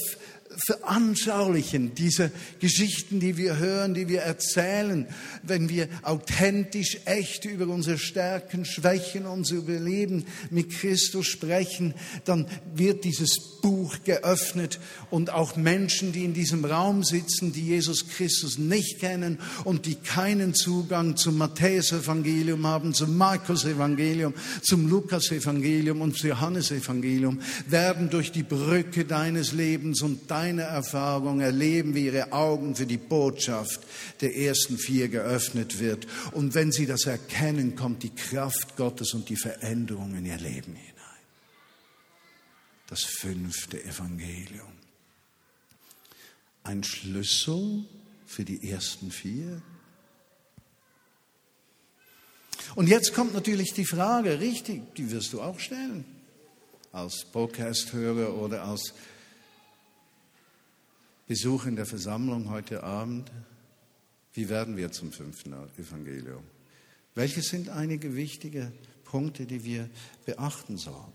veranschaulichen, 0.67 1.95
diese 1.95 2.33
Geschichten, 2.59 3.21
die 3.21 3.37
wir 3.37 3.59
hören, 3.59 3.95
die 3.95 4.09
wir 4.09 4.23
erzählen, 4.23 5.07
wenn 5.43 5.69
wir 5.69 5.89
authentisch, 6.03 6.99
echt 7.05 7.45
über 7.45 7.69
unsere 7.69 7.99
Stärken, 7.99 8.65
Schwächen, 8.65 9.27
unser 9.27 9.57
Überleben 9.57 10.25
mit 10.51 10.71
Christus 10.71 11.27
sprechen, 11.27 11.95
dann 12.25 12.47
wird 12.75 13.05
dieses 13.05 13.61
Buch 13.63 13.97
geöffnet 14.05 14.81
und 15.11 15.31
auch 15.31 15.57
Menschen, 15.57 16.13
die 16.13 16.25
in 16.25 16.35
diesem 16.35 16.65
Raum 16.65 17.05
sitzen, 17.05 17.53
die 17.53 17.67
Jesus 17.67 18.09
Christus 18.09 18.59
nicht 18.59 19.01
kennen 19.01 19.39
und 19.65 19.87
die 19.87 19.95
keinen 19.95 20.55
Zugang 20.55 21.17
zum 21.17 21.39
Matthäus-Evangelium 21.39 22.67
haben, 22.67 22.95
zum 22.95 23.17
Markus-Evangelium, 23.17 24.35
zum 24.63 24.89
Lukas-Evangelium 24.89 26.01
und 26.01 26.17
zum 26.17 26.31
Johannes-Evangelium, 26.31 27.41
werden 27.69 28.11
durch 28.11 28.33
die 28.33 28.43
Brücke 28.43 29.05
deines 29.05 29.53
Lebens 29.53 30.03
und 30.03 30.31
deines 30.31 30.48
meine 30.49 30.63
Erfahrung 30.63 31.41
erleben, 31.41 31.95
wie 31.95 32.07
ihre 32.07 32.33
Augen 32.33 32.75
für 32.75 32.87
die 32.87 32.97
Botschaft 32.97 33.81
der 34.23 34.35
ersten 34.35 34.79
vier 34.79 35.09
geöffnet 35.09 35.79
wird. 35.79 36.07
Und 36.33 36.55
wenn 36.55 36.73
sie 36.73 36.87
das 36.87 37.05
erkennen, 37.05 37.77
kommt 37.77 38.03
die 38.03 38.15
Kraft 38.15 38.75
Gottes 38.77 39.13
und 39.13 39.29
die 39.29 39.37
Veränderung 39.37 40.15
in 40.15 40.25
ihr 40.25 40.39
Leben 40.39 40.75
hinein. 40.75 40.95
Das 42.87 43.05
fünfte 43.05 43.85
Evangelium. 43.85 44.73
Ein 46.65 46.83
Schlüssel 46.83 47.85
für 48.25 48.45
die 48.47 48.71
ersten 48.71 49.11
vier. 49.11 49.61
Und 52.75 52.89
jetzt 52.89 53.13
kommt 53.13 53.35
natürlich 53.35 53.75
die 53.75 53.85
Frage, 53.85 54.41
richtig, 54.41 54.95
die 54.95 55.11
wirst 55.11 55.35
du 55.35 55.43
auch 55.43 55.61
stellen, 55.61 56.07
als 56.91 57.27
Podcast-Hörer 57.27 58.35
oder 58.35 58.65
als 58.65 58.95
Besuch 61.29 61.67
in 61.67 61.77
der 61.77 61.85
Versammlung 61.85 62.49
heute 62.49 62.83
Abend. 62.83 63.31
Wie 64.33 64.49
werden 64.49 64.79
wir 64.79 64.91
zum 64.93 65.13
fünften 65.13 65.53
Evangelium? 65.77 66.43
Welche 67.15 67.43
sind 67.43 67.69
einige 67.69 68.17
wichtige 68.17 68.73
Punkte, 69.05 69.45
die 69.45 69.63
wir 69.63 69.91
beachten 70.25 70.79
sollen? 70.79 71.13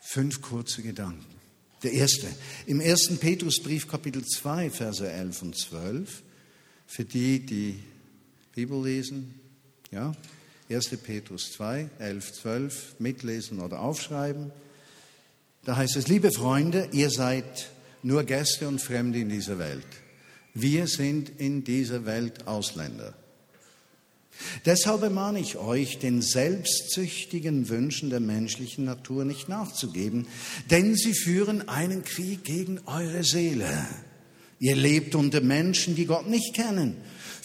Fünf 0.00 0.40
kurze 0.42 0.82
Gedanken. 0.82 1.26
Der 1.82 1.92
erste, 1.92 2.28
im 2.66 2.80
ersten 2.80 3.18
Petrusbrief 3.18 3.88
Kapitel 3.88 4.24
2, 4.24 4.70
Verse 4.70 5.10
11 5.10 5.42
und 5.42 5.58
12, 5.58 6.22
für 6.86 7.04
die, 7.04 7.44
die 7.44 7.82
Bibel 8.54 8.80
lesen, 8.80 9.34
ja, 9.90 10.14
1. 10.70 10.90
Petrus 10.98 11.50
2, 11.50 11.90
11, 11.98 12.32
12, 12.32 13.00
mitlesen 13.00 13.58
oder 13.58 13.80
aufschreiben. 13.80 14.52
Da 15.64 15.76
heißt 15.76 15.96
es, 15.96 16.08
liebe 16.08 16.30
Freunde, 16.30 16.88
ihr 16.92 17.10
seid 17.10 17.70
nur 18.02 18.24
Gäste 18.24 18.68
und 18.68 18.80
Fremde 18.80 19.18
in 19.18 19.30
dieser 19.30 19.58
Welt. 19.58 19.86
Wir 20.52 20.86
sind 20.86 21.30
in 21.38 21.64
dieser 21.64 22.04
Welt 22.04 22.46
Ausländer. 22.46 23.14
Deshalb 24.66 25.02
ermahne 25.02 25.38
ich 25.38 25.56
euch, 25.56 25.98
den 26.00 26.20
selbstsüchtigen 26.20 27.68
Wünschen 27.68 28.10
der 28.10 28.20
menschlichen 28.20 28.84
Natur 28.84 29.24
nicht 29.24 29.48
nachzugeben, 29.48 30.26
denn 30.70 30.96
sie 30.96 31.14
führen 31.14 31.68
einen 31.68 32.04
Krieg 32.04 32.44
gegen 32.44 32.80
eure 32.86 33.24
Seele. 33.24 33.70
Ihr 34.58 34.76
lebt 34.76 35.14
unter 35.14 35.40
Menschen, 35.40 35.94
die 35.94 36.06
Gott 36.06 36.28
nicht 36.28 36.54
kennen 36.54 36.96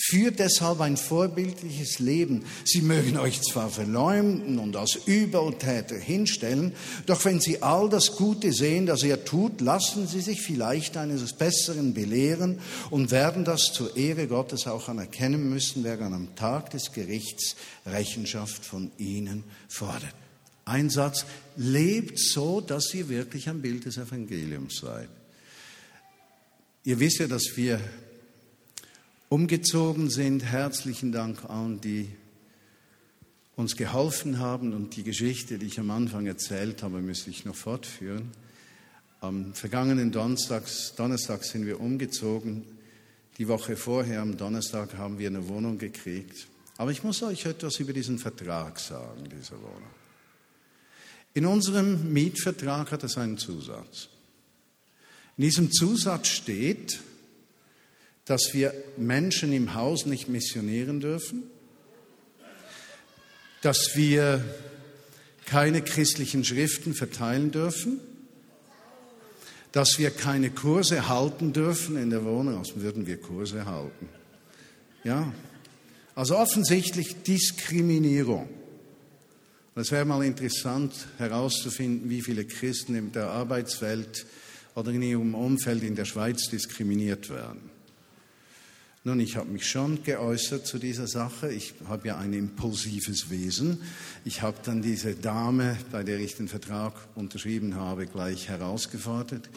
Führt 0.02 0.40
deshalb 0.40 0.80
ein 0.80 0.96
vorbildliches 0.96 2.00
Leben. 2.00 2.46
Sie 2.64 2.82
mögen 2.82 3.18
euch 3.18 3.42
zwar 3.42 3.70
verleumden 3.70 4.58
und 4.58 4.78
als 4.78 4.96
Übeltäter 5.06 5.98
hinstellen, 5.98 6.74
doch 7.06 7.26
wenn 7.26 7.42
sie 7.42 7.62
all 7.62 7.90
das 7.90 8.16
Gute 8.16 8.54
sehen, 8.54 8.86
das 8.86 9.04
ihr 9.04 9.26
tut, 9.26 9.60
lassen 9.60 10.08
sie 10.08 10.22
sich 10.22 10.42
vielleicht 10.42 10.96
eines 10.96 11.34
Besseren 11.34 11.94
belehren 11.94 12.60
und 12.90 13.12
werden 13.12 13.44
das 13.44 13.74
zur 13.74 13.98
Ehre 13.98 14.28
Gottes 14.28 14.68
auch 14.68 14.88
anerkennen 14.88 15.50
müssen, 15.50 15.84
wer 15.84 15.98
dann 15.98 16.14
am 16.14 16.34
Tag 16.34 16.70
des 16.70 16.94
Gerichts 16.94 17.58
Rechenschaft 17.86 18.64
von 18.64 18.92
ihnen 18.98 19.44
fordert. 19.68 20.16
Ein 20.64 20.90
Satz, 20.90 21.26
lebt 21.58 22.18
so, 22.20 22.62
dass 22.62 22.94
ihr 22.94 23.10
wirklich 23.10 23.50
ein 23.50 23.62
Bild 23.62 23.84
des 23.84 23.98
Evangeliums 23.98 24.78
seid. 24.78 25.10
Ihr 26.86 27.00
wisst 27.02 27.20
ja, 27.20 27.28
dass 27.28 27.58
wir 27.58 27.82
umgezogen 29.30 30.10
sind. 30.10 30.44
Herzlichen 30.44 31.12
Dank 31.12 31.46
allen, 31.48 31.80
die 31.82 32.10
uns 33.56 33.76
geholfen 33.76 34.40
haben 34.40 34.74
und 34.74 34.96
die 34.96 35.04
Geschichte, 35.04 35.60
die 35.60 35.68
ich 35.68 35.80
am 35.80 35.92
Anfang 35.92 36.26
erzählt 36.26 36.82
habe, 36.82 37.02
müsste 37.02 37.30
ich 37.30 37.46
noch 37.46 37.56
fortführen. 37.56 38.32
Am 39.22 39.54
vergangenen 39.54 40.12
Donnerstag, 40.12 40.64
Donnerstag 40.96 41.44
sind 41.44 41.66
wir 41.66 41.80
umgezogen. 41.80 42.64
Die 43.38 43.48
Woche 43.48 43.78
vorher, 43.78 44.22
am 44.22 44.38
Donnerstag, 44.38 44.96
haben 44.96 45.20
wir 45.20 45.28
eine 45.28 45.48
Wohnung 45.48 45.78
gekriegt. 45.78 46.48
Aber 46.78 46.92
ich 46.92 47.04
muss 47.04 47.22
euch 47.22 47.46
etwas 47.46 47.80
über 47.80 47.94
diesen 47.94 48.18
Vertrag 48.18 48.80
sagen, 48.80 49.26
dieser 49.30 49.58
Wohnung. 49.58 49.90
In 51.34 51.46
unserem 51.46 52.12
Mietvertrag 52.12 52.92
hat 52.92 53.04
es 53.04 53.18
einen 53.18 53.38
Zusatz. 53.38 54.08
In 55.38 55.44
diesem 55.44 55.72
Zusatz 55.72 56.30
steht, 56.30 57.00
dass 58.30 58.54
wir 58.54 58.76
Menschen 58.96 59.52
im 59.52 59.74
Haus 59.74 60.06
nicht 60.06 60.30
missionieren 60.30 61.00
dürfen, 61.00 61.50
dass 63.64 63.96
wir 63.96 64.46
keine 65.48 65.82
christlichen 65.82 66.46
Schriften 66.46 66.94
verteilen 66.94 67.50
dürfen, 67.50 68.00
dass 69.72 69.98
wir 69.98 70.12
keine 70.12 70.52
Kurse 70.52 71.10
halten 71.10 71.54
dürfen 71.54 71.98
in 71.98 72.12
der 72.12 72.24
Wohnung, 72.24 72.60
als 72.60 72.76
würden 72.76 73.08
wir 73.08 73.18
Kurse 73.20 73.66
halten. 73.66 74.08
Ja, 75.04 75.34
also 76.14 76.38
offensichtlich 76.38 77.24
Diskriminierung. 77.24 78.48
Es 79.74 79.92
wäre 79.92 80.06
mal 80.06 80.24
interessant 80.24 80.94
herauszufinden, 81.18 82.12
wie 82.12 82.22
viele 82.22 82.46
Christen 82.46 82.94
in 82.94 83.12
der 83.12 83.30
Arbeitswelt 83.30 84.28
oder 84.76 84.92
in 84.92 85.02
ihrem 85.02 85.34
Umfeld 85.34 85.82
in 85.82 85.96
der 85.96 86.06
Schweiz 86.06 86.48
diskriminiert 86.52 87.32
werden. 87.32 87.79
Nun, 89.06 89.22
ich 89.22 89.38
habe 89.38 89.50
mich 89.50 89.66
schon 89.66 90.04
geäußert 90.04 90.68
zu 90.68 90.78
dieser 90.78 91.08
Sache. 91.08 91.52
Ich 91.52 91.74
habe 91.88 92.10
ja 92.10 92.18
ein 92.18 92.34
impulsives 92.34 93.30
Wesen. 93.30 93.82
Ich 94.26 94.42
habe 94.42 94.58
dann 94.64 94.82
diese 94.82 95.16
Dame, 95.16 95.78
bei 95.90 96.04
der 96.04 96.20
ich 96.20 96.36
den 96.36 96.50
Vertrag 96.50 96.94
unterschrieben 97.16 97.76
habe, 97.76 98.08
gleich 98.08 98.50
herausgefordert. 98.50 99.50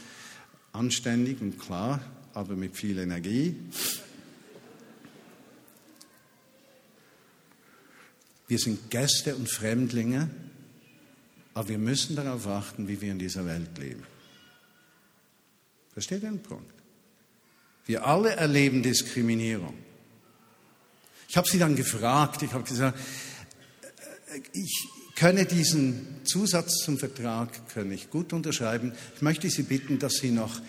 Anständig 0.72 1.40
und 1.40 1.58
klar, 1.58 2.00
aber 2.34 2.54
mit 2.54 2.76
viel 2.76 2.98
Energie. 2.98 3.56
Wir 8.46 8.58
sind 8.58 8.90
Gäste 8.90 9.34
und 9.34 9.50
Fremdlinge, 9.50 10.30
aber 11.54 11.68
wir 11.68 11.78
müssen 11.78 12.14
darauf 12.14 12.46
achten, 12.46 12.86
wie 12.86 13.00
wir 13.00 13.10
in 13.10 13.18
dieser 13.18 13.44
Welt 13.44 13.76
leben. 13.76 14.04
Versteht 15.92 16.22
ihr 16.22 16.30
den 16.30 16.42
Punkt? 16.42 16.81
Wir 17.86 18.06
alle 18.06 18.30
erleben 18.30 18.82
Diskriminierung. 18.82 19.74
Ich 21.28 21.36
habe 21.36 21.48
sie 21.48 21.58
dann 21.58 21.76
gefragt, 21.76 22.42
ich 22.42 22.52
habe 22.52 22.64
gesagt, 22.64 22.98
äh, 24.32 24.40
ich 24.52 24.88
könne 25.16 25.44
diesen 25.44 26.20
Zusatz 26.24 26.78
zum 26.84 26.98
Vertrag 26.98 27.68
könne 27.68 27.94
ich 27.94 28.10
gut 28.10 28.32
unterschreiben. 28.32 28.92
Ich 29.14 29.22
möchte 29.22 29.48
Sie 29.48 29.62
bitten, 29.62 29.98
dass 29.98 30.14
Sie 30.14 30.30
noch 30.30 30.60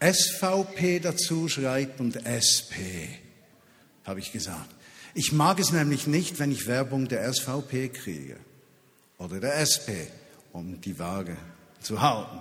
SVP 0.00 1.00
dazu 1.00 1.48
schreiben 1.48 1.92
und 1.98 2.24
SP, 2.24 3.12
habe 4.04 4.20
ich 4.20 4.32
gesagt. 4.32 4.74
Ich 5.14 5.32
mag 5.32 5.58
es 5.58 5.72
nämlich 5.72 6.06
nicht, 6.06 6.38
wenn 6.38 6.52
ich 6.52 6.66
Werbung 6.66 7.08
der 7.08 7.30
SVP 7.32 7.90
kriege 7.90 8.36
oder 9.18 9.40
der 9.40 9.58
SP, 9.60 10.08
um 10.52 10.80
die 10.80 10.98
Waage 10.98 11.36
zu 11.80 12.00
halten. 12.00 12.40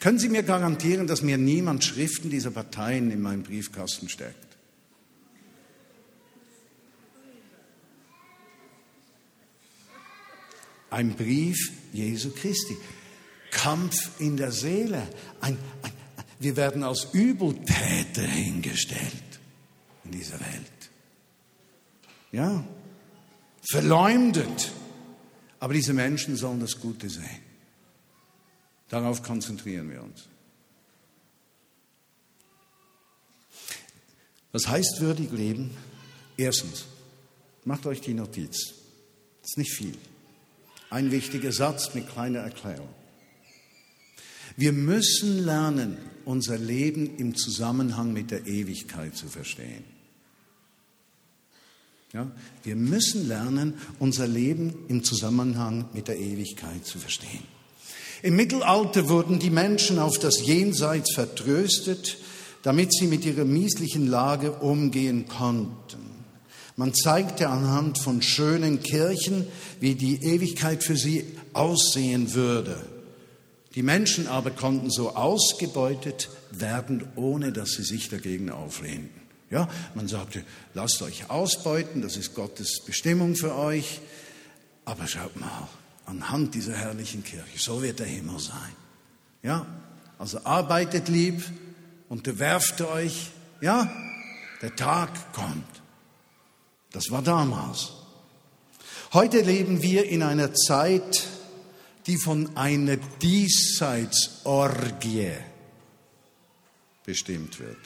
Können 0.00 0.18
Sie 0.18 0.28
mir 0.28 0.44
garantieren, 0.44 1.06
dass 1.06 1.22
mir 1.22 1.38
niemand 1.38 1.82
Schriften 1.82 2.30
dieser 2.30 2.52
Parteien 2.52 3.10
in 3.10 3.20
meinen 3.20 3.42
Briefkasten 3.42 4.08
steckt? 4.08 4.36
Ein 10.90 11.16
Brief 11.16 11.72
Jesu 11.92 12.30
Christi. 12.30 12.76
Kampf 13.50 14.20
in 14.20 14.36
der 14.36 14.52
Seele. 14.52 15.06
Ein, 15.40 15.58
ein, 15.82 15.92
wir 16.38 16.56
werden 16.56 16.84
als 16.84 17.08
Übeltäter 17.12 18.22
hingestellt 18.22 19.40
in 20.04 20.12
dieser 20.12 20.38
Welt. 20.38 20.90
Ja, 22.30 22.64
verleumdet. 23.68 24.72
Aber 25.60 25.74
diese 25.74 25.92
Menschen 25.92 26.36
sollen 26.36 26.60
das 26.60 26.80
Gute 26.80 27.10
sehen. 27.10 27.47
Darauf 28.88 29.22
konzentrieren 29.22 29.90
wir 29.90 30.02
uns. 30.02 30.28
Was 34.52 34.66
heißt 34.66 35.00
würdig 35.00 35.30
leben? 35.30 35.70
Erstens, 36.36 36.86
macht 37.64 37.86
euch 37.86 38.00
die 38.00 38.14
Notiz. 38.14 38.74
Das 39.42 39.50
ist 39.50 39.58
nicht 39.58 39.72
viel. 39.72 39.96
Ein 40.90 41.10
wichtiger 41.10 41.52
Satz 41.52 41.94
mit 41.94 42.08
kleiner 42.08 42.40
Erklärung. 42.40 42.88
Wir 44.56 44.72
müssen 44.72 45.44
lernen, 45.44 45.98
unser 46.24 46.58
Leben 46.58 47.16
im 47.18 47.36
Zusammenhang 47.36 48.12
mit 48.12 48.30
der 48.30 48.46
Ewigkeit 48.46 49.14
zu 49.14 49.28
verstehen. 49.28 49.84
Ja, 52.12 52.30
wir 52.64 52.74
müssen 52.74 53.28
lernen, 53.28 53.74
unser 53.98 54.26
Leben 54.26 54.86
im 54.88 55.04
Zusammenhang 55.04 55.90
mit 55.92 56.08
der 56.08 56.18
Ewigkeit 56.18 56.86
zu 56.86 56.98
verstehen. 56.98 57.57
Im 58.22 58.36
Mittelalter 58.36 59.08
wurden 59.08 59.38
die 59.38 59.50
Menschen 59.50 59.98
auf 59.98 60.18
das 60.18 60.44
Jenseits 60.44 61.14
vertröstet, 61.14 62.18
damit 62.62 62.92
sie 62.92 63.06
mit 63.06 63.24
ihrer 63.24 63.44
mieslichen 63.44 64.06
Lage 64.08 64.52
umgehen 64.52 65.28
konnten. 65.28 66.08
Man 66.76 66.94
zeigte 66.94 67.48
anhand 67.48 67.98
von 67.98 68.22
schönen 68.22 68.80
Kirchen, 68.82 69.46
wie 69.80 69.94
die 69.94 70.22
Ewigkeit 70.22 70.84
für 70.84 70.96
sie 70.96 71.24
aussehen 71.52 72.34
würde. 72.34 72.76
Die 73.74 73.82
Menschen 73.82 74.26
aber 74.26 74.50
konnten 74.50 74.90
so 74.90 75.14
ausgebeutet 75.14 76.30
werden, 76.50 77.04
ohne 77.16 77.52
dass 77.52 77.72
sie 77.72 77.82
sich 77.82 78.08
dagegen 78.08 78.50
auflehnten. 78.50 79.20
Ja, 79.50 79.68
man 79.94 80.08
sagte, 80.08 80.44
lasst 80.74 81.00
euch 81.02 81.30
ausbeuten, 81.30 82.02
das 82.02 82.16
ist 82.16 82.34
Gottes 82.34 82.80
Bestimmung 82.84 83.34
für 83.34 83.56
euch. 83.56 84.00
Aber 84.84 85.06
schaut 85.06 85.38
mal, 85.38 85.68
anhand 86.08 86.54
dieser 86.54 86.74
herrlichen 86.74 87.22
Kirche, 87.22 87.58
so 87.58 87.82
wird 87.82 87.98
der 87.98 88.06
Himmel 88.06 88.38
sein. 88.38 88.72
Ja, 89.42 89.66
also 90.18 90.42
arbeitet 90.44 91.08
lieb, 91.08 91.44
unterwerft 92.08 92.80
euch. 92.80 93.30
Ja, 93.60 93.92
der 94.62 94.74
Tag 94.74 95.32
kommt. 95.32 95.66
Das 96.90 97.10
war 97.10 97.20
damals. 97.22 97.92
Heute 99.12 99.40
leben 99.40 99.82
wir 99.82 100.08
in 100.08 100.22
einer 100.22 100.54
Zeit, 100.54 101.28
die 102.06 102.16
von 102.16 102.56
einer 102.56 102.96
Diesseitsorgie 102.96 105.32
bestimmt 107.04 107.60
wird. 107.60 107.76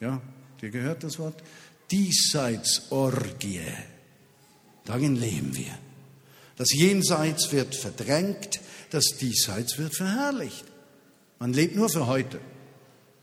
Ja, 0.00 0.22
Ihr 0.66 0.72
gehört 0.72 1.04
das 1.04 1.20
Wort? 1.20 1.44
Diesseitsorgie. 1.92 3.60
Darin 4.84 5.14
leben 5.14 5.56
wir. 5.56 5.78
Das 6.56 6.72
Jenseits 6.72 7.52
wird 7.52 7.74
verdrängt, 7.74 8.60
das 8.90 9.04
Diesseits 9.20 9.78
wird 9.78 9.94
verherrlicht. 9.94 10.64
Man 11.38 11.52
lebt 11.52 11.76
nur 11.76 11.90
für 11.90 12.06
heute, 12.06 12.40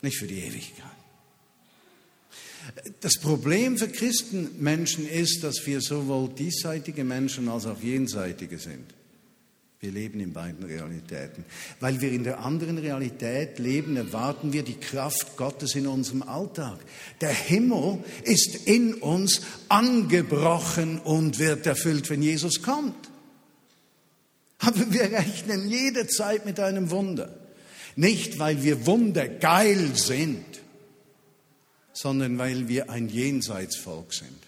nicht 0.02 0.18
für 0.18 0.28
die 0.28 0.40
Ewigkeit. 0.40 0.92
Das 3.02 3.18
Problem 3.18 3.78
für 3.78 3.90
Christenmenschen 3.90 5.08
ist, 5.08 5.44
dass 5.44 5.66
wir 5.66 5.82
sowohl 5.82 6.30
diesseitige 6.30 7.04
Menschen 7.04 7.50
als 7.50 7.66
auch 7.66 7.82
jenseitige 7.82 8.58
sind. 8.58 8.94
Wir 9.84 9.92
leben 9.92 10.22
in 10.22 10.32
beiden 10.32 10.64
Realitäten. 10.64 11.44
Weil 11.82 12.00
wir 12.00 12.10
in 12.14 12.24
der 12.24 12.40
anderen 12.40 12.78
Realität 12.78 13.60
leben, 13.60 13.98
erwarten 13.98 14.54
wir 14.54 14.64
die 14.64 14.80
Kraft 14.80 15.36
Gottes 15.36 15.76
in 15.76 15.88
unserem 15.88 16.22
Alltag. 16.22 16.80
Der 17.20 17.34
Himmel 17.34 18.02
ist 18.24 18.56
in 18.66 18.94
uns 18.94 19.42
angebrochen 19.68 21.00
und 21.00 21.38
wird 21.38 21.66
erfüllt, 21.66 22.10
wenn 22.10 22.22
Jesus 22.22 22.62
kommt. 22.62 22.96
Aber 24.66 24.92
wir 24.92 25.12
rechnen 25.12 25.70
jede 25.70 26.08
Zeit 26.08 26.46
mit 26.46 26.60
einem 26.60 26.90
Wunder. 26.90 27.34
Nicht, 27.96 28.40
weil 28.40 28.64
wir 28.64 28.86
wundergeil 28.86 29.96
sind, 29.96 30.46
sondern 31.92 32.38
weil 32.38 32.68
wir 32.68 32.90
ein 32.90 33.10
Jenseitsvolk 33.10 34.14
sind. 34.14 34.44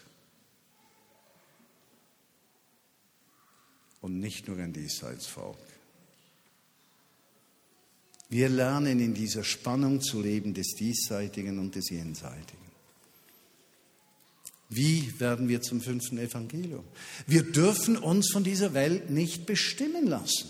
und 4.06 4.20
nicht 4.20 4.48
nur 4.48 4.60
ein 4.60 4.72
Diesseitsvolk. 4.72 5.58
Wir 8.30 8.50
lernen 8.50 9.00
in 9.00 9.16
dieser 9.16 9.44
Spannung 9.44 10.00
zu 10.00 10.22
leben 10.22 10.54
des 10.54 10.76
Diesseitigen 10.76 11.58
und 11.58 11.74
des 11.74 11.90
Jenseitigen. 11.90 12.65
Wie 14.70 15.20
werden 15.20 15.48
wir 15.48 15.62
zum 15.62 15.82
fünften 15.82 16.18
Evangelium? 16.18 16.84
Wir 17.28 17.44
dürfen 17.44 17.98
uns 17.98 18.32
von 18.32 18.44
dieser 18.44 18.74
Welt 18.74 19.10
nicht 19.10 19.46
bestimmen 19.46 20.08
lassen. 20.08 20.50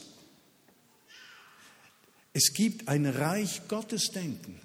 Es 2.34 2.54
gibt 2.54 2.88
ein 2.88 3.06
Reich 3.06 3.68
Gottesdenken. 3.68 4.60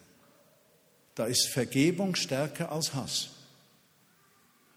Da 1.14 1.26
ist 1.26 1.48
Vergebung 1.48 2.14
stärker 2.14 2.72
als 2.72 2.94
Hass, 2.94 3.30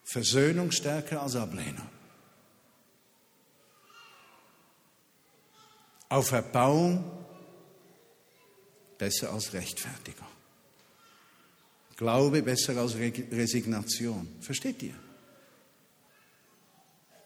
Versöhnung 0.03 0.71
stärker 0.71 1.21
als 1.21 1.36
Ablehnung. 1.36 1.89
Auferbauung 6.09 7.03
besser 8.97 9.31
als 9.31 9.53
Rechtfertigung. 9.53 10.27
Glaube 11.95 12.41
besser 12.41 12.75
als 12.77 12.95
Resignation. 12.95 14.27
Versteht 14.41 14.82
ihr? 14.84 14.95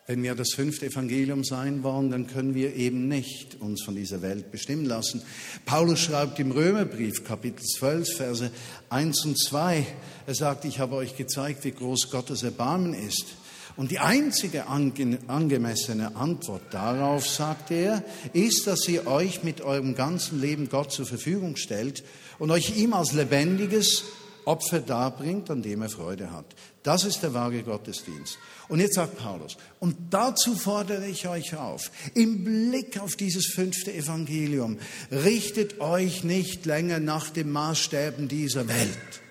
Wenn 0.08 0.24
wir 0.24 0.36
das 0.36 0.54
fünfte 0.54 0.86
Evangelium 0.86 1.44
sein 1.44 1.84
wollen, 1.84 2.10
dann 2.10 2.28
können 2.28 2.56
wir 2.56 2.74
eben 2.76 3.10
nicht 3.10 3.60
uns 3.60 3.84
von 3.84 3.94
dieser 3.94 4.22
Welt 4.22 4.52
bestimmen 4.52 4.86
lassen. 4.86 5.22
Paulus 5.66 6.00
schreibt 6.00 6.40
im 6.40 6.52
Römerbrief, 6.52 7.26
Kapitel 7.26 7.62
12, 7.62 8.16
Verse 8.16 8.52
1 8.90 9.26
und 9.26 9.38
2, 9.38 9.86
er 10.26 10.36
sagt, 10.36 10.64
ich 10.64 10.80
habe 10.80 10.96
euch 10.96 11.18
gezeigt, 11.18 11.66
wie 11.66 11.72
groß 11.72 12.10
Gottes 12.10 12.44
Erbarmen 12.44 12.94
ist. 12.94 13.36
Und 13.76 13.92
die 13.92 14.00
einzige 14.00 14.68
angemessene 14.68 16.16
Antwort 16.16 16.64
darauf, 16.72 17.28
sagt 17.28 17.70
er, 17.72 18.02
ist, 18.32 18.66
dass 18.66 18.88
ihr 18.88 19.08
euch 19.08 19.44
mit 19.44 19.60
eurem 19.60 19.94
ganzen 19.94 20.40
Leben 20.40 20.70
Gott 20.70 20.94
zur 20.94 21.06
Verfügung 21.06 21.58
stellt 21.58 22.06
und 22.40 22.50
euch 22.50 22.78
ihm 22.78 22.94
als 22.94 23.12
lebendiges 23.12 24.04
Opfer 24.48 24.80
darbringt, 24.80 25.50
an 25.50 25.62
dem 25.62 25.82
er 25.82 25.90
Freude 25.90 26.32
hat. 26.32 26.46
Das 26.84 27.04
ist 27.04 27.22
der 27.22 27.34
wahre 27.34 27.62
Gottesdienst. 27.64 28.38
Und 28.70 28.80
jetzt 28.80 28.96
sagt 28.96 29.18
Paulus, 29.18 29.58
und 29.80 29.96
dazu 30.10 30.56
fordere 30.56 31.06
ich 31.08 31.28
euch 31.28 31.56
auf, 31.56 31.92
im 32.14 32.44
Blick 32.44 33.00
auf 33.00 33.16
dieses 33.16 33.48
fünfte 33.54 33.94
Evangelium, 33.94 34.78
richtet 35.12 35.80
euch 35.82 36.24
nicht 36.24 36.66
länger 36.66 37.00
nach 37.00 37.30
den 37.30 37.52
Maßstäben 37.52 38.28
dieser 38.28 38.68
Welt 38.68 39.22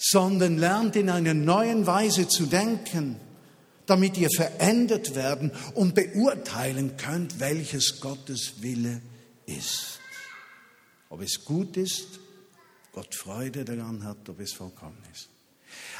sondern 0.00 0.56
lernt 0.56 0.96
in 0.96 1.10
einer 1.10 1.34
neuen 1.34 1.86
Weise 1.86 2.26
zu 2.26 2.46
denken, 2.46 3.16
damit 3.84 4.16
ihr 4.16 4.30
verändert 4.34 5.14
werden 5.14 5.52
und 5.74 5.94
beurteilen 5.94 6.96
könnt, 6.96 7.38
welches 7.38 8.00
Gottes 8.00 8.62
Wille 8.62 9.02
ist. 9.44 10.00
Ob 11.10 11.20
es 11.20 11.44
gut 11.44 11.76
ist, 11.76 12.19
Gott 12.92 13.14
Freude 13.14 13.64
daran 13.64 14.04
hat, 14.04 14.28
ob 14.28 14.40
es 14.40 14.52
vollkommen 14.52 14.98
ist. 15.12 15.28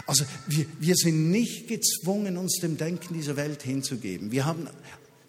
Also 0.07 0.25
wir, 0.49 0.67
wir 0.81 0.97
sind 0.97 1.31
nicht 1.31 1.69
gezwungen, 1.69 2.37
uns 2.37 2.59
dem 2.61 2.77
Denken 2.77 3.15
dieser 3.15 3.37
Welt 3.37 3.63
hinzugeben. 3.63 4.33
Wir 4.33 4.45
haben 4.45 4.69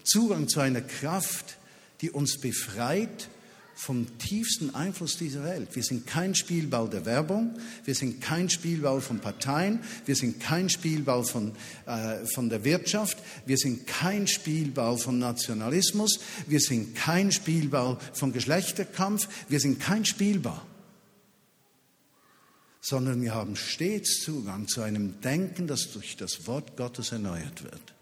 Zugang 0.04 0.47
zu 0.47 0.60
einer 0.60 0.82
Kraft, 0.82 1.58
die 2.02 2.10
uns 2.10 2.39
befreit 2.39 3.30
vom 3.76 4.06
tiefsten 4.19 4.76
Einfluss 4.76 5.17
dieser 5.17 5.43
Welt. 5.43 5.76
Wir 5.76 5.82
sind 5.82 6.06
kein 6.06 6.36
Spielball 6.36 6.88
der 6.88 7.06
Werbung, 7.06 7.58
wir 7.84 7.95
sind 7.95 8.21
kein 8.21 8.47
Spielball 8.47 9.02
von 9.02 9.19
Parteien, 9.19 9.80
wir 10.06 10.15
sind 10.15 10.39
kein 10.39 10.69
Spielball 10.69 11.24
von, 11.24 11.54
äh, 11.88 12.26
von 12.28 12.50
der 12.50 12.63
Wirtschaft, 12.63 13.17
wir 13.47 13.58
sind 13.58 13.88
kein 13.88 14.28
Spielball 14.28 15.00
von 15.00 15.17
Nationalismus, 15.17 16.19
wir 16.47 16.60
sind 16.60 16.95
kein 16.95 17.32
Spielball 17.32 17.97
von 18.13 18.32
Geschlechterkampf, 18.34 19.28
wir 19.50 19.60
sind 19.60 19.80
kein 19.80 20.06
Spielball, 20.06 20.62
sondern 22.82 23.22
wir 23.22 23.34
haben 23.34 23.56
stets 23.56 24.22
Zugang 24.24 24.67
zu 24.67 24.82
einem 24.82 25.22
Denken, 25.22 25.67
das 25.67 25.91
durch 25.91 26.17
das 26.17 26.48
Wort 26.48 26.76
Gottes 26.76 27.12
erneuert 27.12 27.63
wird. 27.63 27.94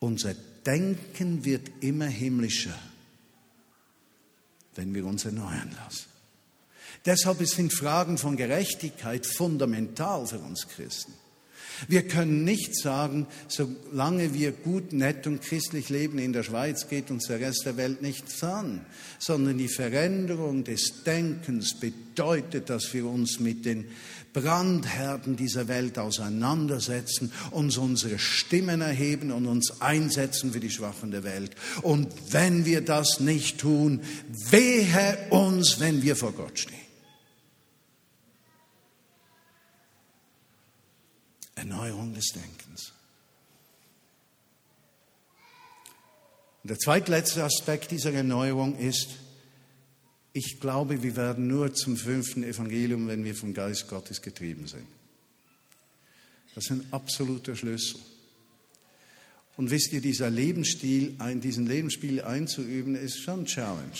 Unser 0.00 0.34
Denken 0.64 1.44
wird 1.44 1.70
immer 1.80 2.06
himmlischer 2.06 2.78
wenn 4.76 4.94
wir 4.94 5.06
uns 5.06 5.24
erneuern 5.24 5.74
lassen. 5.84 6.06
Deshalb 7.04 7.44
sind 7.46 7.72
Fragen 7.72 8.18
von 8.18 8.36
Gerechtigkeit 8.36 9.26
fundamental 9.26 10.26
für 10.26 10.38
uns 10.38 10.68
Christen. 10.68 11.12
Wir 11.88 12.06
können 12.06 12.44
nicht 12.44 12.76
sagen, 12.76 13.26
solange 13.48 14.34
wir 14.34 14.52
gut, 14.52 14.92
nett 14.92 15.26
und 15.26 15.42
christlich 15.42 15.88
leben 15.88 16.18
in 16.18 16.32
der 16.32 16.42
Schweiz, 16.42 16.88
geht 16.88 17.10
uns 17.10 17.26
der 17.26 17.40
Rest 17.40 17.66
der 17.66 17.76
Welt 17.76 18.02
nichts 18.02 18.42
an, 18.42 18.84
sondern 19.18 19.58
die 19.58 19.68
Veränderung 19.68 20.64
des 20.64 21.04
Denkens 21.04 21.78
bedeutet, 21.78 22.70
dass 22.70 22.92
wir 22.94 23.06
uns 23.06 23.40
mit 23.40 23.64
den 23.64 23.86
Brandherden 24.32 25.34
dieser 25.36 25.66
Welt 25.66 25.98
auseinandersetzen, 25.98 27.32
uns 27.52 27.78
unsere 27.78 28.18
Stimmen 28.18 28.82
erheben 28.82 29.30
und 29.30 29.46
uns 29.46 29.80
einsetzen 29.80 30.52
für 30.52 30.60
die 30.60 30.68
Schwachen 30.68 31.10
der 31.10 31.24
Welt. 31.24 31.52
Und 31.80 32.08
wenn 32.30 32.66
wir 32.66 32.82
das 32.82 33.18
nicht 33.20 33.58
tun, 33.58 34.00
wehe 34.50 35.18
uns, 35.30 35.80
wenn 35.80 36.02
wir 36.02 36.16
vor 36.16 36.32
Gott 36.32 36.58
stehen. 36.58 36.85
Erneuerung 41.86 42.14
des 42.14 42.32
Denkens. 42.32 42.92
Und 46.62 46.70
der 46.70 46.78
zweitletzte 46.78 47.44
Aspekt 47.44 47.92
dieser 47.92 48.12
Erneuerung 48.12 48.76
ist, 48.76 49.08
ich 50.32 50.60
glaube, 50.60 51.02
wir 51.02 51.16
werden 51.16 51.46
nur 51.46 51.72
zum 51.72 51.96
fünften 51.96 52.42
Evangelium, 52.42 53.08
wenn 53.08 53.24
wir 53.24 53.34
vom 53.34 53.54
Geist 53.54 53.88
Gottes 53.88 54.20
getrieben 54.20 54.66
sind. 54.66 54.86
Das 56.54 56.64
ist 56.64 56.70
ein 56.70 56.86
absoluter 56.90 57.54
Schlüssel. 57.54 58.00
Und 59.56 59.70
wisst 59.70 59.92
ihr, 59.92 60.00
dieser 60.00 60.28
Lebensstil, 60.28 61.16
diesen 61.36 61.66
Lebensstil 61.66 62.20
einzuüben, 62.20 62.94
ist 62.94 63.22
schon 63.22 63.40
ein 63.40 63.46
Challenge. 63.46 63.96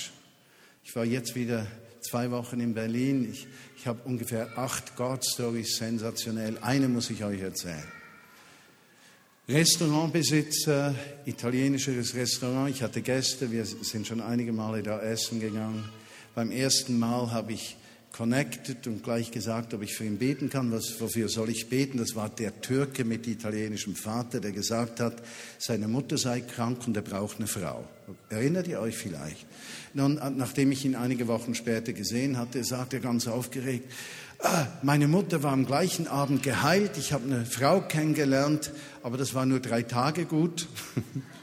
Ich 0.85 0.94
war 0.94 1.05
jetzt 1.05 1.35
wieder 1.35 1.66
zwei 2.00 2.30
Wochen 2.30 2.61
in 2.61 2.74
Berlin. 2.74 3.30
Ich, 3.30 3.46
ich 3.76 3.87
habe 3.87 4.00
ungefähr 4.04 4.59
acht 4.59 4.96
God-Stories, 4.96 5.76
sensationell. 5.76 6.59
Eine 6.59 6.88
muss 6.88 7.11
ich 7.11 7.24
euch 7.24 7.40
erzählen. 7.40 7.85
Restaurantbesitzer, 9.48 10.94
italienisches 11.24 12.14
Restaurant. 12.14 12.68
Ich 12.68 12.82
hatte 12.82 13.00
Gäste, 13.00 13.52
wir 13.52 13.64
sind 13.64 14.06
schon 14.06 14.20
einige 14.20 14.52
Male 14.52 14.82
da 14.82 15.00
essen 15.00 15.38
gegangen. 15.38 15.88
Beim 16.35 16.50
ersten 16.50 16.98
Mal 16.98 17.30
habe 17.30 17.52
ich 17.52 17.76
connected 18.16 18.87
und 18.87 19.05
gleich 19.05 19.31
gesagt, 19.31 19.74
ob 19.74 19.83
ich 19.83 19.94
für 19.94 20.05
ihn 20.05 20.18
beten 20.18 20.48
kann. 20.48 20.72
Was, 20.72 21.00
wofür 21.00 21.29
soll 21.29 21.50
ich 21.50 21.68
beten? 21.68 21.98
Das 21.98 22.14
war 22.14 22.29
der 22.29 22.61
Türke 22.61 23.05
mit 23.05 23.26
italienischem 23.26 23.94
Vater, 23.94 24.40
der 24.40 24.52
gesagt 24.52 25.00
hat, 25.00 25.22
seine 25.59 25.87
Mutter 25.87 26.16
sei 26.16 26.40
krank 26.40 26.87
und 26.87 26.96
er 26.96 27.02
braucht 27.02 27.38
eine 27.38 27.46
Frau. 27.46 27.85
Erinnert 28.31 28.68
ihr 28.68 28.81
euch 28.81 28.96
vielleicht? 28.96 29.46
Nun, 29.92 30.20
nachdem 30.37 30.72
ich 30.72 30.85
ihn 30.85 30.94
einige 30.94 31.26
Wochen 31.29 31.55
später 31.55 31.92
gesehen 31.92 32.38
hatte, 32.38 32.64
sagte 32.64 32.96
er 32.96 33.02
ganz 33.02 33.26
aufgeregt, 33.29 33.92
ah, 34.40 34.66
meine 34.83 35.09
Mutter 35.09 35.42
war 35.42 35.52
am 35.52 35.66
gleichen 35.66 36.07
Abend 36.07 36.42
geheilt, 36.42 36.92
ich 36.98 37.12
habe 37.12 37.24
eine 37.24 37.44
Frau 37.44 37.81
kennengelernt, 37.81 38.72
aber 39.02 39.18
das 39.18 39.35
war 39.35 39.46
nur 39.46 39.61
drei 39.61 39.83
Tage 39.83 40.24
gut. 40.24 40.68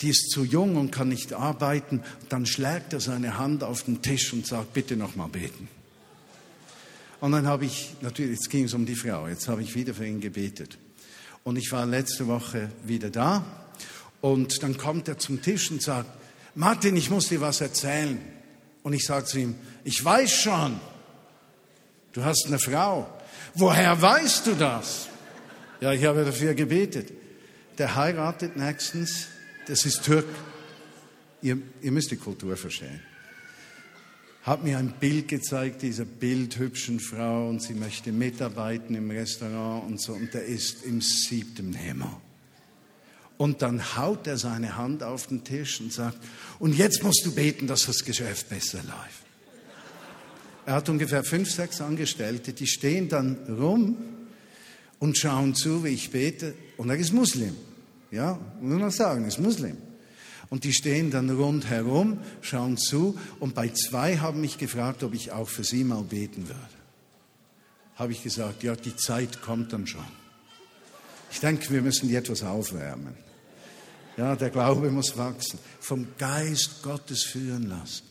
Die 0.00 0.10
ist 0.10 0.30
zu 0.30 0.44
jung 0.44 0.76
und 0.76 0.92
kann 0.92 1.08
nicht 1.08 1.32
arbeiten. 1.32 2.02
Dann 2.28 2.46
schlägt 2.46 2.92
er 2.92 3.00
seine 3.00 3.38
Hand 3.38 3.64
auf 3.64 3.82
den 3.82 4.00
Tisch 4.02 4.32
und 4.32 4.46
sagt, 4.46 4.72
bitte 4.72 4.96
noch 4.96 5.16
mal 5.16 5.28
beten. 5.28 5.68
Und 7.20 7.32
dann 7.32 7.46
habe 7.46 7.64
ich, 7.64 7.94
natürlich, 8.00 8.38
jetzt 8.38 8.50
ging 8.50 8.64
es 8.64 8.74
um 8.74 8.86
die 8.86 8.94
Frau, 8.94 9.26
jetzt 9.26 9.48
habe 9.48 9.62
ich 9.62 9.74
wieder 9.74 9.92
für 9.92 10.06
ihn 10.06 10.20
gebetet. 10.20 10.78
Und 11.42 11.56
ich 11.56 11.72
war 11.72 11.84
letzte 11.84 12.26
Woche 12.26 12.70
wieder 12.84 13.10
da 13.10 13.44
und 14.20 14.62
dann 14.62 14.76
kommt 14.76 15.08
er 15.08 15.18
zum 15.18 15.42
Tisch 15.42 15.70
und 15.70 15.82
sagt, 15.82 16.08
Martin, 16.54 16.96
ich 16.96 17.10
muss 17.10 17.28
dir 17.28 17.40
was 17.40 17.60
erzählen. 17.60 18.18
Und 18.82 18.92
ich 18.92 19.04
sage 19.04 19.26
zu 19.26 19.38
ihm, 19.38 19.54
ich 19.84 20.04
weiß 20.04 20.30
schon, 20.30 20.80
du 22.12 22.24
hast 22.24 22.46
eine 22.46 22.58
Frau. 22.58 23.08
Woher 23.54 24.00
weißt 24.00 24.46
du 24.46 24.54
das? 24.54 25.08
Ja, 25.80 25.92
ich 25.92 26.04
habe 26.04 26.24
dafür 26.24 26.54
gebetet. 26.54 27.12
Der 27.78 27.94
heiratet 27.94 28.56
nächstens, 28.56 29.28
das 29.68 29.84
ist 29.84 30.02
Türk. 30.02 30.26
Ihr, 31.42 31.58
ihr 31.82 31.92
müsst 31.92 32.10
die 32.10 32.16
Kultur 32.16 32.56
verstehen. 32.56 33.00
Hat 34.42 34.64
mir 34.64 34.78
ein 34.78 34.92
Bild 34.98 35.28
gezeigt 35.28 35.82
dieser 35.82 36.06
bildhübschen 36.06 37.00
Frau 37.00 37.48
und 37.48 37.62
sie 37.62 37.74
möchte 37.74 38.10
mitarbeiten 38.10 38.94
im 38.94 39.10
Restaurant 39.10 39.86
und 39.86 40.00
so 40.00 40.14
und 40.14 40.32
der 40.32 40.46
ist 40.46 40.84
im 40.84 41.00
siebten 41.00 41.74
Himmel. 41.74 42.08
Und 43.36 43.62
dann 43.62 43.96
haut 43.96 44.26
er 44.26 44.38
seine 44.38 44.76
Hand 44.76 45.02
auf 45.02 45.28
den 45.28 45.44
Tisch 45.44 45.80
und 45.80 45.92
sagt, 45.92 46.18
und 46.58 46.76
jetzt 46.76 47.04
musst 47.04 47.24
du 47.24 47.32
beten, 47.32 47.66
dass 47.66 47.82
das 47.82 48.04
Geschäft 48.04 48.48
besser 48.48 48.78
läuft. 48.78 49.28
Er 50.66 50.74
hat 50.74 50.88
ungefähr 50.88 51.22
fünf, 51.22 51.50
sechs 51.50 51.80
Angestellte, 51.80 52.52
die 52.52 52.66
stehen 52.66 53.08
dann 53.08 53.36
rum 53.48 53.96
und 54.98 55.16
schauen 55.16 55.54
zu, 55.54 55.84
wie 55.84 55.88
ich 55.88 56.10
bete. 56.10 56.54
Und 56.78 56.90
er 56.90 56.96
ist 56.96 57.12
Muslim. 57.12 57.54
Ja, 58.10 58.38
muss 58.60 58.80
man 58.80 58.90
sagen, 58.90 59.24
ist 59.26 59.38
Muslim. 59.38 59.76
Und 60.50 60.64
die 60.64 60.72
stehen 60.72 61.10
dann 61.10 61.28
rundherum, 61.28 62.18
schauen 62.40 62.78
zu. 62.78 63.18
Und 63.38 63.54
bei 63.54 63.68
zwei 63.68 64.16
haben 64.16 64.40
mich 64.40 64.56
gefragt, 64.56 65.02
ob 65.02 65.14
ich 65.14 65.32
auch 65.32 65.48
für 65.48 65.64
sie 65.64 65.84
mal 65.84 66.02
beten 66.02 66.48
würde. 66.48 66.60
Habe 67.96 68.12
ich 68.12 68.22
gesagt, 68.22 68.62
ja, 68.62 68.74
die 68.74 68.96
Zeit 68.96 69.42
kommt 69.42 69.72
dann 69.72 69.86
schon. 69.86 70.04
Ich 71.30 71.40
denke, 71.40 71.70
wir 71.70 71.82
müssen 71.82 72.08
die 72.08 72.14
etwas 72.14 72.42
aufwärmen. 72.42 73.14
Ja, 74.16 74.34
der 74.36 74.50
Glaube 74.50 74.90
muss 74.90 75.16
wachsen. 75.16 75.58
Vom 75.80 76.08
Geist 76.16 76.82
Gottes 76.82 77.24
führen 77.24 77.68
lassen. 77.68 78.04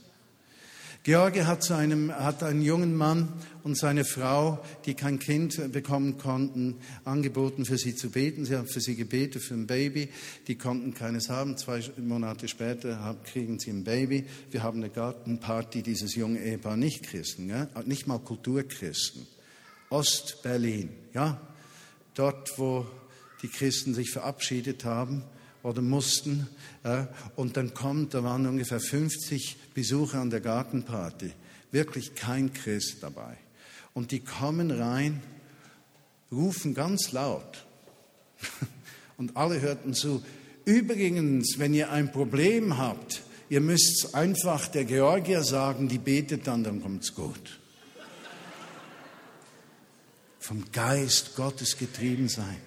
George 1.08 1.48
hat, 1.48 1.64
seinem, 1.64 2.12
hat 2.12 2.44
einen 2.44 2.62
jungen 2.62 2.94
Mann 2.94 3.32
und 3.64 3.78
seine 3.78 4.04
Frau, 4.04 4.62
die 4.86 4.94
kein 4.94 5.20
Kind 5.20 5.72
bekommen 5.72 6.18
konnten, 6.18 6.76
angeboten, 7.06 7.64
für 7.64 7.78
sie 7.78 7.96
zu 7.96 8.10
beten. 8.10 8.44
Sie 8.44 8.58
haben 8.58 8.68
für 8.68 8.82
sie 8.82 8.98
gebetet, 8.98 9.42
für 9.42 9.54
ein 9.54 9.68
Baby. 9.68 10.10
Die 10.48 10.58
konnten 10.58 10.94
keines 10.94 11.30
haben. 11.30 11.56
Zwei 11.56 11.82
Monate 11.96 12.50
später 12.50 13.16
kriegen 13.24 13.58
sie 13.58 13.70
ein 13.70 13.86
Baby. 13.86 14.26
Wir 14.52 14.64
haben 14.64 14.80
eine 14.80 14.90
Gartenparty 14.90 15.82
dieses 15.82 16.14
jungen 16.14 16.44
Ehepaar, 16.44 16.76
nicht 16.76 17.04
Christen, 17.04 17.48
ja? 17.48 17.70
nicht 17.86 18.06
mal 18.06 18.20
Kulturchristen. 18.20 19.26
Ost-Berlin, 19.90 20.90
ja? 21.14 21.40
dort, 22.16 22.60
wo 22.60 22.86
die 23.42 23.48
Christen 23.48 23.94
sich 23.94 24.12
verabschiedet 24.12 24.84
haben 24.84 25.24
oder 25.64 25.82
mussten. 25.82 26.48
Und 27.36 27.58
dann 27.58 27.74
kommt, 27.74 28.14
da 28.14 28.24
waren 28.24 28.46
ungefähr 28.46 28.80
50 28.80 29.58
Besucher 29.74 30.20
an 30.20 30.30
der 30.30 30.42
Gartenparty, 30.42 31.32
wirklich 31.72 32.16
kein 32.16 32.54
Christ 32.54 32.98
dabei. 33.02 33.38
Und 33.94 34.12
die 34.12 34.20
kommen 34.20 34.72
rein, 34.72 35.22
rufen 36.32 36.74
ganz 36.74 37.12
laut. 37.12 37.66
Und 39.18 39.36
alle 39.36 39.60
hörten 39.62 39.94
zu. 39.96 40.24
Übrigens, 40.66 41.58
wenn 41.58 41.74
ihr 41.74 41.92
ein 41.92 42.12
Problem 42.12 42.78
habt, 42.78 43.24
ihr 43.50 43.62
müsst 43.62 44.14
einfach 44.14 44.68
der 44.68 44.86
Georgier 44.86 45.44
sagen, 45.44 45.88
die 45.88 45.98
betet 45.98 46.46
dann, 46.46 46.64
dann 46.64 46.82
kommt's 46.82 47.16
gut. 47.16 47.60
Vom 50.40 50.64
Geist 50.72 51.36
Gottes 51.36 51.78
getrieben 51.78 52.30
sein. 52.30 52.67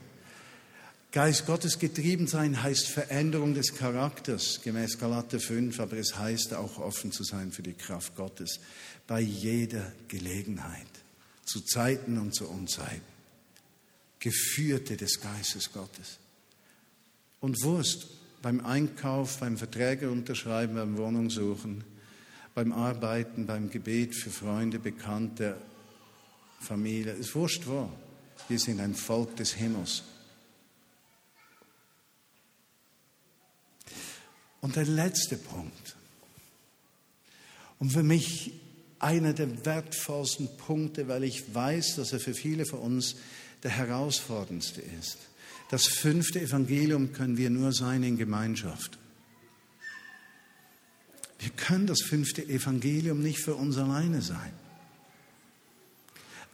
Geist 1.13 1.45
Gottes 1.45 1.81
getrieben 1.81 2.29
sein 2.29 2.63
heißt 2.63 2.87
Veränderung 2.87 3.53
des 3.55 3.75
Charakters, 3.75 4.61
gemäß 4.63 4.97
Galater 4.97 5.41
5, 5.41 5.81
aber 5.81 5.97
es 5.97 6.17
heißt 6.17 6.55
auch 6.55 6.79
offen 6.79 7.11
zu 7.11 7.25
sein 7.25 7.51
für 7.51 7.65
die 7.65 7.75
Kraft 7.75 8.15
Gottes 8.15 8.61
bei 9.09 9.21
jeder 9.21 9.91
Gelegenheit, 10.07 10.87
zu 11.45 11.63
Zeiten 11.63 12.17
und 12.17 12.33
zu 12.33 12.49
Unzeiten. 12.49 13.03
Geführte 14.21 14.97
des 14.97 15.21
Geistes 15.21 15.73
Gottes. 15.73 16.19
Und 17.41 17.61
Wurst 17.65 18.07
beim 18.41 18.65
Einkauf, 18.65 19.39
beim 19.39 19.59
Verträge 19.59 20.13
unterschreiben, 20.13 20.77
beim 20.77 20.97
Wohnungssuchen, 20.97 21.83
beim 22.55 22.73
Arbeiten, 22.73 23.47
beim 23.47 23.69
Gebet 23.69 24.15
für 24.15 24.31
Freunde, 24.31 24.79
Bekannte, 24.79 25.57
Familie, 26.61 27.15
ist 27.15 27.35
wurscht 27.35 27.67
wo. 27.67 27.91
Wir 28.49 28.61
sind 28.61 28.79
ein 28.79 28.95
Volk 28.95 29.35
des 29.35 29.55
Himmels. 29.55 30.05
Und 34.61 34.77
der 34.77 34.85
letzte 34.85 35.37
Punkt. 35.37 35.97
Und 37.79 37.93
für 37.93 38.03
mich 38.03 38.53
einer 38.99 39.33
der 39.33 39.65
wertvollsten 39.65 40.49
Punkte, 40.59 41.09
weil 41.09 41.25
ich 41.25 41.55
weiß, 41.55 41.97
dass 41.97 42.13
er 42.13 42.21
für 42.21 42.35
viele 42.35 42.67
von 42.67 42.81
uns 42.81 43.17
der 43.63 43.71
herausforderndste 43.71 44.83
ist. 45.01 45.19
Das 45.71 45.87
fünfte 45.87 46.41
Evangelium 46.41 47.13
können 47.13 47.37
wir 47.37 47.49
nur 47.49 47.73
sein 47.73 48.03
in 48.03 48.19
Gemeinschaft. 48.19 48.99
Wir 51.39 51.51
können 51.51 51.87
das 51.87 52.03
fünfte 52.03 52.47
Evangelium 52.47 53.23
nicht 53.23 53.43
für 53.43 53.55
uns 53.55 53.79
alleine 53.79 54.21
sein. 54.21 54.53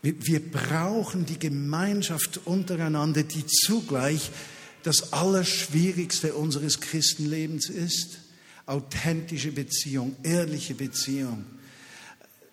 Wir 0.03 0.41
brauchen 0.41 1.27
die 1.27 1.39
Gemeinschaft 1.39 2.41
untereinander, 2.45 3.25
die 3.25 3.45
zugleich 3.47 4.31
das 4.87 5.13
Allerschwierigste 5.13 6.35
unseres 6.35 6.81
Christenlebens 6.81 7.69
ist. 7.69 8.19
Authentische 8.67 9.51
Beziehung, 9.51 10.15
ehrliche 10.23 10.75
Beziehung. 10.75 11.45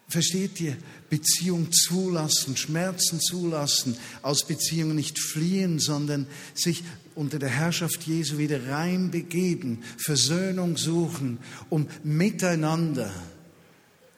Versteht 0.08 0.60
ihr? 0.60 0.76
Beziehung 1.12 1.72
zulassen, 1.72 2.58
Schmerzen 2.58 3.19
zulassen, 3.22 3.98
aus 4.24 4.48
Beziehungen 4.48 4.96
nicht 4.96 5.19
fliehen, 5.19 5.78
sondern 5.78 6.26
sich 6.56 6.84
unter 7.13 7.38
der 7.38 7.50
Herrschaft 7.50 8.02
Jesu 8.08 8.39
wieder 8.39 8.67
reinbegeben, 8.67 9.84
Versöhnung 9.98 10.76
suchen, 10.76 11.38
um 11.69 11.88
miteinander 12.04 13.13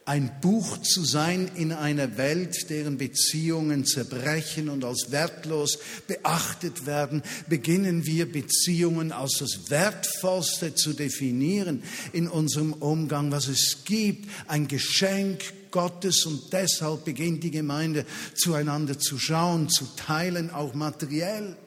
ein 0.06 0.32
Buch 0.40 0.78
zu 0.78 1.04
sein 1.04 1.50
in 1.56 1.72
einer 1.72 2.16
Welt, 2.18 2.70
deren 2.70 2.98
Beziehungen 2.98 3.86
zerbrechen 3.86 4.70
und 4.70 4.86
als 4.86 5.08
wertlos 5.10 5.80
beachtet 6.08 6.86
werden, 6.86 7.24
beginnen 7.50 8.06
wir 8.06 8.32
Beziehungen 8.32 9.12
als 9.12 9.40
das 9.40 9.72
Wertvollste 9.72 10.76
zu 10.76 10.94
definieren 10.94 11.82
in 12.14 12.28
unserem 12.28 12.74
Umgang, 12.74 13.32
was 13.32 13.48
es 13.48 13.84
gibt, 13.84 14.30
ein 14.48 14.68
Geschenk 14.68 15.42
Gottes 15.72 16.26
und 16.26 16.54
deshalb 16.54 17.04
beginnt 17.04 17.44
die 17.44 17.52
Gemeinde 17.52 18.06
zueinander 18.36 19.00
zu 19.00 19.18
schauen, 19.18 19.70
zu 19.70 19.86
teilen, 19.98 20.52
auch 20.52 20.76
materiell, 20.76 21.58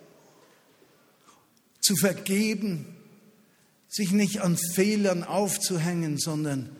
zu 1.80 1.96
vergeben, 1.96 2.86
sich 3.88 4.12
nicht 4.12 4.40
an 4.42 4.56
Fehlern 4.56 5.24
aufzuhängen, 5.24 6.18
sondern 6.18 6.70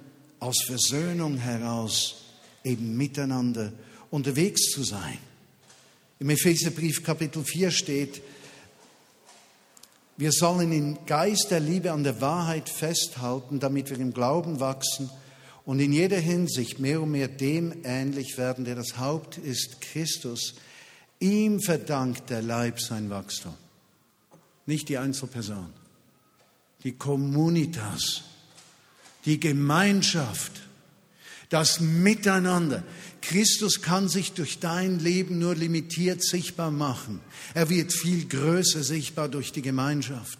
aus 0.40 0.56
Versöhnung 0.66 1.36
heraus 1.36 2.24
eben 2.64 2.96
miteinander 2.96 3.72
unterwegs 4.10 4.70
zu 4.70 4.82
sein. 4.84 5.18
Im 6.18 6.30
Epheserbrief 6.30 7.02
Kapitel 7.02 7.44
4 7.44 7.70
steht, 7.70 8.20
wir 10.16 10.32
sollen 10.32 10.72
im 10.72 11.06
Geist 11.06 11.52
der 11.52 11.60
Liebe 11.60 11.92
an 11.92 12.02
der 12.02 12.20
Wahrheit 12.20 12.68
festhalten, 12.68 13.60
damit 13.60 13.90
wir 13.90 14.00
im 14.00 14.12
Glauben 14.12 14.58
wachsen 14.58 15.08
und 15.64 15.78
in 15.78 15.92
jeder 15.92 16.18
Hinsicht 16.18 16.80
mehr 16.80 17.00
und 17.02 17.12
mehr 17.12 17.28
dem 17.28 17.84
ähnlich 17.84 18.36
werden, 18.36 18.64
der 18.64 18.74
das 18.74 18.98
Haupt 18.98 19.38
ist, 19.38 19.80
Christus. 19.80 20.56
Ihm 21.20 21.60
verdankt 21.60 22.30
der 22.30 22.42
Leib 22.42 22.80
sein 22.80 23.10
Wachstum, 23.10 23.54
nicht 24.66 24.88
die 24.88 24.98
Einzelperson, 24.98 25.72
die 26.82 26.92
Communitas, 26.92 28.24
die 29.24 29.40
Gemeinschaft, 29.40 30.52
das 31.48 31.80
Miteinander. 31.80 32.82
Christus 33.20 33.82
kann 33.82 34.08
sich 34.08 34.32
durch 34.32 34.58
dein 34.58 34.98
Leben 34.98 35.38
nur 35.38 35.54
limitiert 35.54 36.22
sichtbar 36.22 36.70
machen. 36.70 37.20
Er 37.54 37.68
wird 37.68 37.92
viel 37.92 38.26
größer 38.26 38.82
sichtbar 38.82 39.28
durch 39.28 39.52
die 39.52 39.62
Gemeinschaft. 39.62 40.38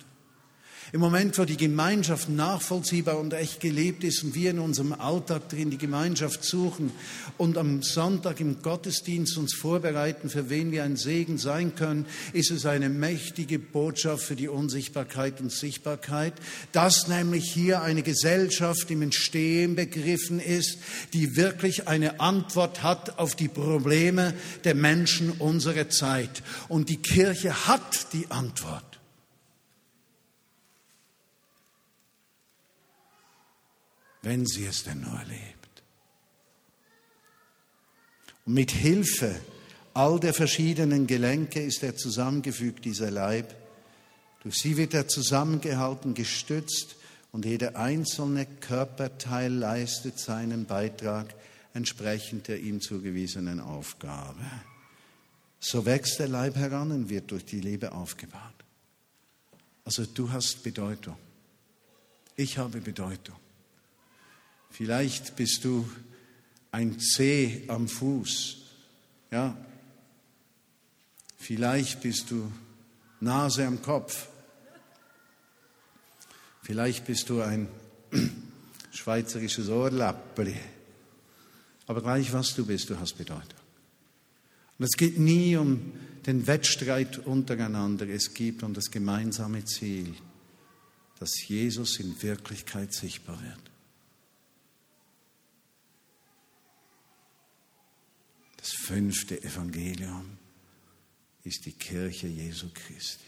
Im 0.91 1.01
Moment, 1.01 1.37
wo 1.39 1.45
die 1.45 1.59
Gemeinschaft 1.59 2.31
nachvollziehbar 2.31 3.19
und 3.19 3.35
echt 3.35 3.61
gelebt 3.61 4.05
ist 4.05 4.25
und 4.25 4.35
wir 4.35 4.53
in 4.53 4.59
unserem 4.59 4.95
Alltag 4.95 5.51
drin 5.51 5.69
die 5.69 5.77
Gemeinschaft 5.77 6.43
suchen 6.45 6.93
und 7.37 7.59
am 7.59 7.83
Sonntag 7.83 8.41
im 8.41 8.63
Gottesdienst 8.63 9.37
uns 9.37 9.55
vorbereiten, 9.55 10.31
für 10.31 10.49
wen 10.49 10.73
wir 10.73 10.85
ein 10.85 10.97
Segen 10.97 11.37
sein 11.37 11.75
können, 11.75 12.07
ist 12.33 12.51
es 12.51 12.65
eine 12.65 12.89
mächtige 12.89 13.59
Botschaft 13.59 14.25
für 14.25 14.35
die 14.35 14.49
Unsichtbarkeit 14.49 15.43
und 15.43 15.53
Sichtbarkeit, 15.53 16.33
dass 16.73 17.07
nämlich 17.07 17.53
hier 17.53 17.83
eine 17.83 18.03
Gesellschaft 18.03 18.91
im 18.91 19.03
Entstehen 19.03 19.75
begriffen 19.75 20.41
ist, 20.41 20.79
die 21.13 21.37
wirklich 21.37 21.87
eine 21.87 22.19
Antwort 22.19 22.83
hat 22.83 23.19
auf 23.19 23.37
die 23.37 23.49
Probleme 23.49 24.33
der 24.65 24.75
Menschen 24.75 25.33
unserer 25.33 25.91
Zeit. 25.91 26.43
Und 26.69 26.89
die 26.89 27.03
Kirche 27.03 27.67
hat 27.67 28.15
die 28.15 28.31
Antwort. 28.31 28.88
Wenn 34.23 34.47
sie 34.47 34.67
es 34.67 34.85
denn 34.85 35.01
nur 35.01 35.19
erlebt. 35.19 35.83
Und 38.45 38.55
mit 38.55 38.71
Hilfe 38.71 39.35
all 39.95 40.21
der 40.21 40.33
verschiedenen 40.33 41.07
Gelenke 41.07 41.61
ist 41.61 41.83
er 41.83 41.97
zusammengefügt, 41.97 42.85
dieser 42.85 43.11
Leib. 43.11 43.55
Durch 44.43 44.55
sie 44.55 44.77
wird 44.77 44.95
er 44.95 45.09
zusammengehalten, 45.09 46.15
gestützt 46.15 46.97
und 47.33 47.45
jeder 47.45 47.77
einzelne 47.77 48.47
Körperteil 48.47 49.53
leistet 49.53 50.19
seinen 50.19 50.67
Beitrag 50.67 51.35
entsprechend 51.75 52.49
der 52.49 52.61
ihm 52.61 52.81
zugewiesenen 52.81 53.61
Aufgabe. 53.61 54.45
So 55.61 55.85
wächst 55.85 56.21
der 56.21 56.29
Leib 56.29 56.57
heran 56.57 56.93
und 56.93 57.09
wird 57.09 57.31
durch 57.31 57.45
die 57.45 57.61
Liebe 57.61 57.93
aufgebaut. 57.93 58.43
Also 59.85 60.07
du 60.07 60.31
hast 60.31 60.63
Bedeutung. 60.63 61.17
Ich 62.37 62.57
habe 62.57 62.81
Bedeutung. 62.81 63.37
Vielleicht 64.71 65.37
bist 65.37 65.65
du 65.65 65.89
ein 66.71 66.99
Zeh 67.01 67.65
am 67.69 67.89
Fuß. 67.89 68.57
Ja. 69.31 69.57
Vielleicht 71.37 72.01
bist 72.01 72.31
du 72.31 72.53
Nase 73.21 73.67
am 73.67 73.83
Kopf. 73.83 74.29
Vielleicht 76.63 77.07
bist 77.07 77.31
du 77.31 77.41
ein 77.41 77.69
schweizerisches 78.93 79.69
Ohrlappeli. 79.69 80.57
Aber 81.87 82.03
gleich 82.03 82.33
was 82.33 82.55
du 82.55 82.67
bist, 82.67 82.91
du 82.91 82.99
hast 82.99 83.15
Bedeutung. 83.17 83.59
Und 84.79 84.85
es 84.85 84.97
geht 84.97 85.19
nie 85.19 85.57
um 85.57 85.93
den 86.27 86.47
Wettstreit 86.47 87.19
untereinander, 87.19 88.07
es 88.09 88.35
geht 88.35 88.63
um 88.63 88.75
das 88.75 88.91
gemeinsame 88.91 89.65
Ziel, 89.65 90.15
dass 91.19 91.49
Jesus 91.49 91.99
in 91.99 92.23
Wirklichkeit 92.23 92.93
sichtbar 92.93 93.43
wird. 93.43 93.68
Das 98.69 98.77
fünfte 98.77 99.43
Evangelium 99.43 100.27
ist 101.43 101.65
die 101.65 101.73
Kirche 101.73 102.27
Jesu 102.27 102.67
Christi 102.75 103.25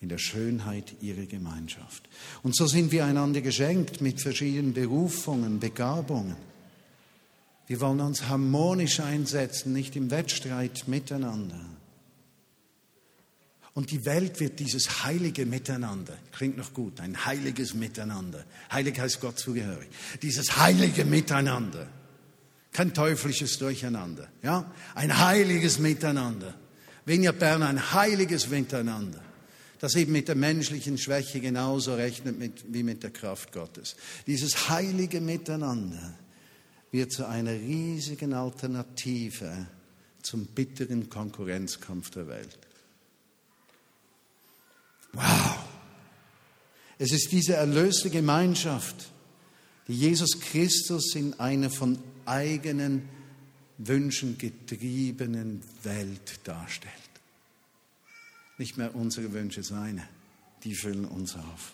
in 0.00 0.08
der 0.08 0.18
Schönheit 0.18 0.94
ihrer 1.00 1.26
Gemeinschaft. 1.26 2.08
Und 2.44 2.54
so 2.54 2.68
sind 2.68 2.92
wir 2.92 3.04
einander 3.04 3.40
geschenkt 3.40 4.00
mit 4.00 4.20
verschiedenen 4.20 4.74
Berufungen, 4.74 5.58
Begabungen. 5.58 6.36
Wir 7.66 7.80
wollen 7.80 8.00
uns 8.00 8.28
harmonisch 8.28 9.00
einsetzen, 9.00 9.72
nicht 9.72 9.96
im 9.96 10.12
Wettstreit 10.12 10.86
miteinander. 10.86 11.58
Und 13.74 13.90
die 13.90 14.04
Welt 14.04 14.38
wird 14.38 14.60
dieses 14.60 15.02
heilige 15.02 15.46
Miteinander, 15.46 16.16
klingt 16.30 16.58
noch 16.58 16.72
gut, 16.74 17.00
ein 17.00 17.24
heiliges 17.24 17.74
Miteinander. 17.74 18.44
Heilig 18.70 19.00
heißt 19.00 19.20
Gott 19.20 19.40
zugehörig. 19.40 19.88
Dieses 20.22 20.58
heilige 20.58 21.04
Miteinander 21.04 21.88
kein 22.72 22.94
teuflisches 22.94 23.58
Durcheinander. 23.58 24.28
Ja? 24.42 24.72
Ein 24.94 25.18
heiliges 25.18 25.78
Miteinander. 25.78 26.54
Vinja 27.04 27.32
Bern, 27.32 27.62
ein 27.62 27.92
heiliges 27.92 28.48
Miteinander. 28.48 29.22
Das 29.78 29.96
eben 29.96 30.12
mit 30.12 30.28
der 30.28 30.36
menschlichen 30.36 30.96
Schwäche 30.96 31.40
genauso 31.40 31.94
rechnet 31.94 32.38
mit, 32.38 32.72
wie 32.72 32.84
mit 32.84 33.02
der 33.02 33.10
Kraft 33.10 33.52
Gottes. 33.52 33.96
Dieses 34.26 34.68
heilige 34.68 35.20
Miteinander 35.20 36.14
wird 36.92 37.12
zu 37.12 37.26
einer 37.26 37.52
riesigen 37.52 38.32
Alternative 38.32 39.66
zum 40.22 40.46
bitteren 40.46 41.10
Konkurrenzkampf 41.10 42.10
der 42.10 42.28
Welt. 42.28 42.58
Wow! 45.12 45.56
Es 46.98 47.10
ist 47.10 47.32
diese 47.32 47.54
erlöste 47.54 48.08
Gemeinschaft, 48.08 49.10
die 49.88 49.94
Jesus 49.94 50.38
Christus 50.38 51.16
in 51.16 51.38
einer 51.40 51.68
von 51.68 51.98
eigenen 52.26 53.08
Wünschen 53.78 54.38
getriebenen 54.38 55.62
Welt 55.82 56.40
darstellt. 56.44 56.92
Nicht 58.58 58.76
mehr 58.76 58.94
unsere 58.94 59.32
Wünsche, 59.32 59.62
seine, 59.62 60.06
die 60.64 60.74
füllen 60.74 61.04
uns 61.04 61.34
auf. 61.34 61.72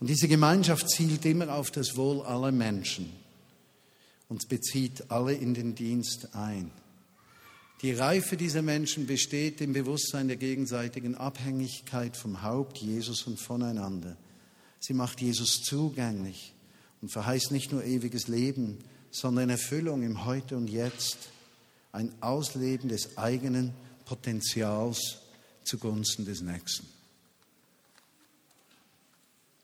Und 0.00 0.08
diese 0.08 0.28
Gemeinschaft 0.28 0.88
zielt 0.88 1.24
immer 1.24 1.54
auf 1.54 1.70
das 1.70 1.96
Wohl 1.96 2.22
aller 2.22 2.52
Menschen 2.52 3.12
und 4.28 4.48
bezieht 4.48 5.10
alle 5.10 5.34
in 5.34 5.54
den 5.54 5.74
Dienst 5.74 6.34
ein. 6.34 6.70
Die 7.82 7.92
Reife 7.92 8.36
dieser 8.36 8.62
Menschen 8.62 9.06
besteht 9.06 9.60
im 9.60 9.72
Bewusstsein 9.72 10.26
der 10.26 10.36
gegenseitigen 10.36 11.14
Abhängigkeit 11.14 12.16
vom 12.16 12.42
Haupt 12.42 12.78
Jesus 12.78 13.24
und 13.24 13.38
voneinander. 13.38 14.16
Sie 14.80 14.94
macht 14.94 15.20
Jesus 15.20 15.62
zugänglich 15.62 16.54
und 17.00 17.12
verheißt 17.12 17.52
nicht 17.52 17.70
nur 17.70 17.84
ewiges 17.84 18.26
Leben, 18.26 18.78
sondern 19.10 19.50
Erfüllung 19.50 20.02
im 20.02 20.24
Heute 20.24 20.56
und 20.56 20.68
Jetzt, 20.68 21.30
ein 21.92 22.12
Ausleben 22.20 22.88
des 22.88 23.16
eigenen 23.16 23.72
Potenzials 24.04 25.18
zugunsten 25.64 26.24
des 26.24 26.40
Nächsten. 26.42 26.86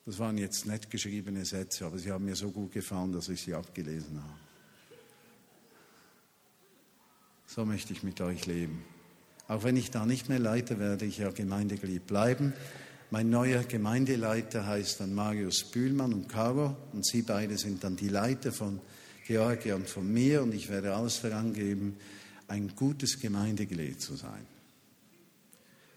Das 0.07 0.19
waren 0.19 0.37
jetzt 0.37 0.67
nett 0.67 0.91
geschriebene 0.91 1.45
Sätze, 1.45 1.87
aber 1.87 1.99
sie 1.99 2.11
haben 2.11 2.27
mir 2.27 2.37
so 2.37 2.51
gut 2.51 2.73
gefallen, 2.73 3.13
dass 3.13 3.29
ich 3.29 3.43
sie 3.43 3.55
abgelesen 3.55 4.23
habe. 4.23 4.39
So 7.47 7.65
möchte 7.65 7.93
ich 7.93 8.03
mit 8.03 8.21
euch 8.21 8.47
leben. 8.47 8.85
Auch 9.49 9.63
wenn 9.63 9.77
ich 9.77 9.91
da 9.91 10.05
nicht 10.05 10.29
mehr 10.29 10.39
Leiter 10.39 10.79
werde, 10.79 11.05
ich 11.05 11.19
ja 11.19 11.31
gemeindeglied 11.31 12.07
bleiben. 12.07 12.53
Mein 13.11 13.31
neuer 13.31 13.63
Gemeindeleiter 13.63 14.67
heißt 14.67 15.01
dann 15.01 15.15
Marius 15.15 15.71
Bühlmann 15.71 16.13
und 16.13 16.29
Caro 16.29 16.77
und 16.93 17.07
sie 17.07 17.23
beide 17.23 17.57
sind 17.57 17.85
dann 17.85 17.97
die 17.97 18.09
Leiter 18.09 18.53
von 18.53 18.81
Georgia 19.27 19.75
und 19.75 19.89
von 19.89 20.13
mir 20.13 20.43
und 20.43 20.55
ich 20.55 20.69
werde 20.69 20.95
alles 20.95 21.23
daran 21.23 21.53
geben, 21.53 21.97
ein 22.49 22.75
gutes 22.77 23.21
Gemeindeglied 23.21 24.01
zu 24.01 24.17
sein 24.17 24.47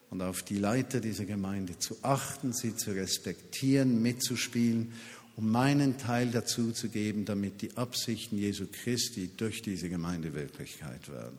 und 0.09 0.21
auf 0.21 0.43
die 0.43 0.57
Leiter 0.57 0.99
dieser 0.99 1.25
Gemeinde 1.25 1.77
zu 1.77 1.97
achten, 2.01 2.53
sie 2.53 2.75
zu 2.75 2.91
respektieren, 2.91 4.01
mitzuspielen, 4.01 4.93
um 5.35 5.51
meinen 5.51 5.97
Teil 5.97 6.31
dazu 6.31 6.71
zu 6.71 6.89
geben, 6.89 7.25
damit 7.25 7.61
die 7.61 7.75
Absichten 7.77 8.37
Jesu 8.37 8.65
Christi 8.71 9.29
durch 9.35 9.61
diese 9.61 9.89
Gemeinde 9.89 10.33
Wirklichkeit 10.33 11.09
werden. 11.09 11.37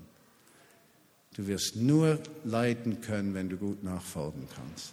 Du 1.35 1.47
wirst 1.47 1.77
nur 1.77 2.21
leiten 2.45 3.01
können, 3.01 3.35
wenn 3.35 3.49
du 3.49 3.57
gut 3.57 3.83
nachfolgen 3.83 4.47
kannst. 4.55 4.93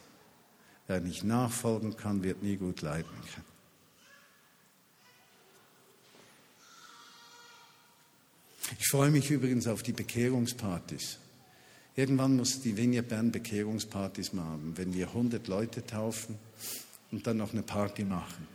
Wer 0.88 1.02
nicht 1.02 1.24
nachfolgen 1.24 1.98
kann, 1.98 2.24
wird 2.24 2.44
nie 2.44 2.56
gut 2.56 2.82
leiten 2.82 3.10
können. 3.34 3.55
Ich 8.80 8.88
freue 8.90 9.12
mich 9.12 9.30
übrigens 9.30 9.68
auf 9.68 9.84
die 9.84 9.94
Bekehrungspartys. 9.94 11.20
Irgendwann 11.96 12.36
muss 12.36 12.62
die 12.62 12.76
Vineyard 12.76 13.08
Bern 13.08 13.32
Bekehrungspartys 13.32 14.34
machen, 14.34 14.74
wenn 14.76 14.94
wir 14.94 15.08
100 15.08 15.48
Leute 15.48 15.86
taufen 15.86 16.36
und 17.12 17.26
dann 17.26 17.38
noch 17.38 17.54
eine 17.54 17.62
Party 17.62 18.04
machen. 18.04 18.48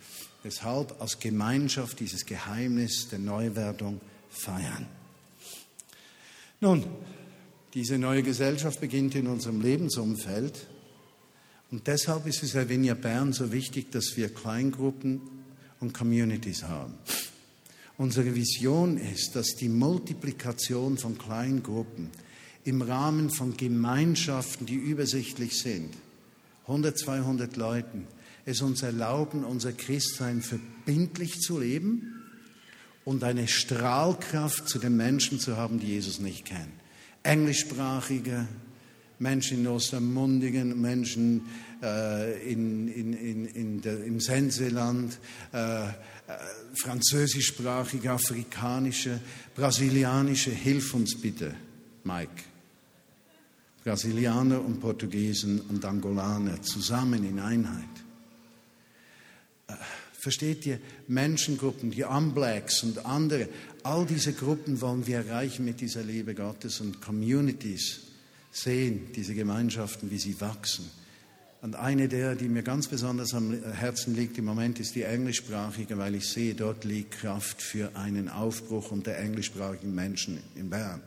Deshalb 0.44 1.00
als 1.00 1.18
Gemeinschaft 1.18 2.00
dieses 2.00 2.26
Geheimnis 2.26 3.08
der 3.08 3.18
Neuwerdung 3.18 4.00
feiern. 4.30 4.86
Nun, 6.60 6.84
diese 7.72 7.98
neue 7.98 8.22
Gesellschaft 8.22 8.80
beginnt 8.80 9.14
in 9.14 9.26
unserem 9.26 9.60
Lebensumfeld 9.60 10.66
und 11.70 11.86
deshalb 11.86 12.26
ist 12.26 12.42
es 12.42 12.52
bei 12.52 12.68
Vineyard 12.68 13.00
Bern 13.00 13.32
so 13.32 13.52
wichtig, 13.52 13.90
dass 13.92 14.16
wir 14.16 14.28
Kleingruppen 14.28 15.20
und 15.78 15.94
Communities 15.94 16.64
haben. 16.64 16.94
Unsere 18.00 18.34
Vision 18.34 18.96
ist, 18.96 19.36
dass 19.36 19.56
die 19.56 19.68
Multiplikation 19.68 20.96
von 20.96 21.18
Kleingruppen 21.18 22.08
im 22.64 22.80
Rahmen 22.80 23.28
von 23.28 23.58
Gemeinschaften, 23.58 24.64
die 24.64 24.76
übersichtlich 24.76 25.58
sind, 25.58 25.90
100, 26.62 26.98
200 26.98 27.58
Leuten, 27.58 28.06
es 28.46 28.62
uns 28.62 28.82
erlauben, 28.82 29.44
unser 29.44 29.74
Christsein 29.74 30.40
verbindlich 30.40 31.40
zu 31.40 31.60
leben 31.60 32.24
und 33.04 33.22
eine 33.22 33.48
Strahlkraft 33.48 34.66
zu 34.66 34.78
den 34.78 34.96
Menschen 34.96 35.38
zu 35.38 35.58
haben, 35.58 35.78
die 35.78 35.88
Jesus 35.88 36.20
nicht 36.20 36.46
kennen. 36.46 36.72
Englischsprachige 37.22 38.48
Menschen 39.18 39.58
in 39.58 39.66
Ostermundigen, 39.66 40.80
Menschen 40.80 41.42
äh, 41.82 42.50
in, 42.50 42.88
in, 42.88 43.12
in, 43.12 43.44
in 43.44 43.80
der, 43.82 44.02
im 44.02 44.18
Senseland, 44.18 45.18
äh, 45.52 45.88
französischsprachige, 46.74 48.10
afrikanische, 48.10 49.20
brasilianische. 49.54 50.50
Hilf 50.50 50.94
uns 50.94 51.20
bitte, 51.20 51.54
Mike. 52.04 52.44
Brasilianer 53.84 54.62
und 54.62 54.80
Portugiesen 54.80 55.60
und 55.62 55.84
Angolaner 55.84 56.60
zusammen 56.62 57.24
in 57.24 57.38
Einheit. 57.38 57.84
Äh, 59.68 59.72
versteht 60.12 60.66
ihr, 60.66 60.78
Menschengruppen, 61.08 61.90
die 61.90 62.04
Unblacks 62.04 62.82
und 62.82 63.06
andere, 63.06 63.48
all 63.82 64.04
diese 64.04 64.34
Gruppen 64.34 64.80
wollen 64.82 65.06
wir 65.06 65.18
erreichen 65.18 65.64
mit 65.64 65.80
dieser 65.80 66.02
Liebe 66.02 66.34
Gottes 66.34 66.80
und 66.80 67.00
Communities 67.00 68.00
sehen, 68.52 69.12
diese 69.14 69.34
Gemeinschaften, 69.34 70.10
wie 70.10 70.18
sie 70.18 70.38
wachsen. 70.40 70.90
Und 71.62 71.76
eine 71.76 72.08
der, 72.08 72.36
die 72.36 72.48
mir 72.48 72.62
ganz 72.62 72.88
besonders 72.88 73.34
am 73.34 73.52
Herzen 73.52 74.16
liegt 74.16 74.38
im 74.38 74.46
Moment, 74.46 74.80
ist 74.80 74.94
die 74.94 75.02
englischsprachige, 75.02 75.98
weil 75.98 76.14
ich 76.14 76.26
sehe, 76.26 76.54
dort 76.54 76.84
liegt 76.84 77.18
Kraft 77.18 77.60
für 77.60 77.94
einen 77.96 78.30
Aufbruch 78.30 78.90
unter 78.90 79.14
englischsprachigen 79.16 79.94
Menschen 79.94 80.38
in 80.54 80.70
Bern. 80.70 81.02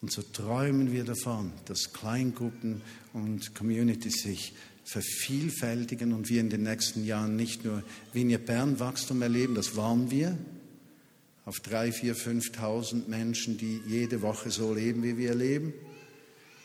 Und 0.00 0.12
so 0.12 0.22
träumen 0.22 0.92
wir 0.92 1.04
davon, 1.04 1.52
dass 1.66 1.92
Kleingruppen 1.92 2.82
und 3.12 3.54
Communities 3.54 4.22
sich 4.22 4.54
vervielfältigen 4.84 6.12
und 6.12 6.28
wir 6.28 6.40
in 6.40 6.50
den 6.50 6.62
nächsten 6.62 7.04
Jahren 7.04 7.36
nicht 7.36 7.64
nur 7.64 7.82
Vignette 8.12 8.44
Bern 8.44 8.80
Wachstum 8.80 9.22
erleben, 9.22 9.54
das 9.54 9.76
waren 9.76 10.10
wir, 10.10 10.36
auf 11.44 11.60
drei, 11.60 11.92
vier, 11.92 12.16
5.000 12.16 13.08
Menschen, 13.08 13.58
die 13.58 13.80
jede 13.86 14.22
Woche 14.22 14.50
so 14.50 14.74
leben, 14.74 15.02
wie 15.02 15.16
wir 15.16 15.34
leben. 15.34 15.72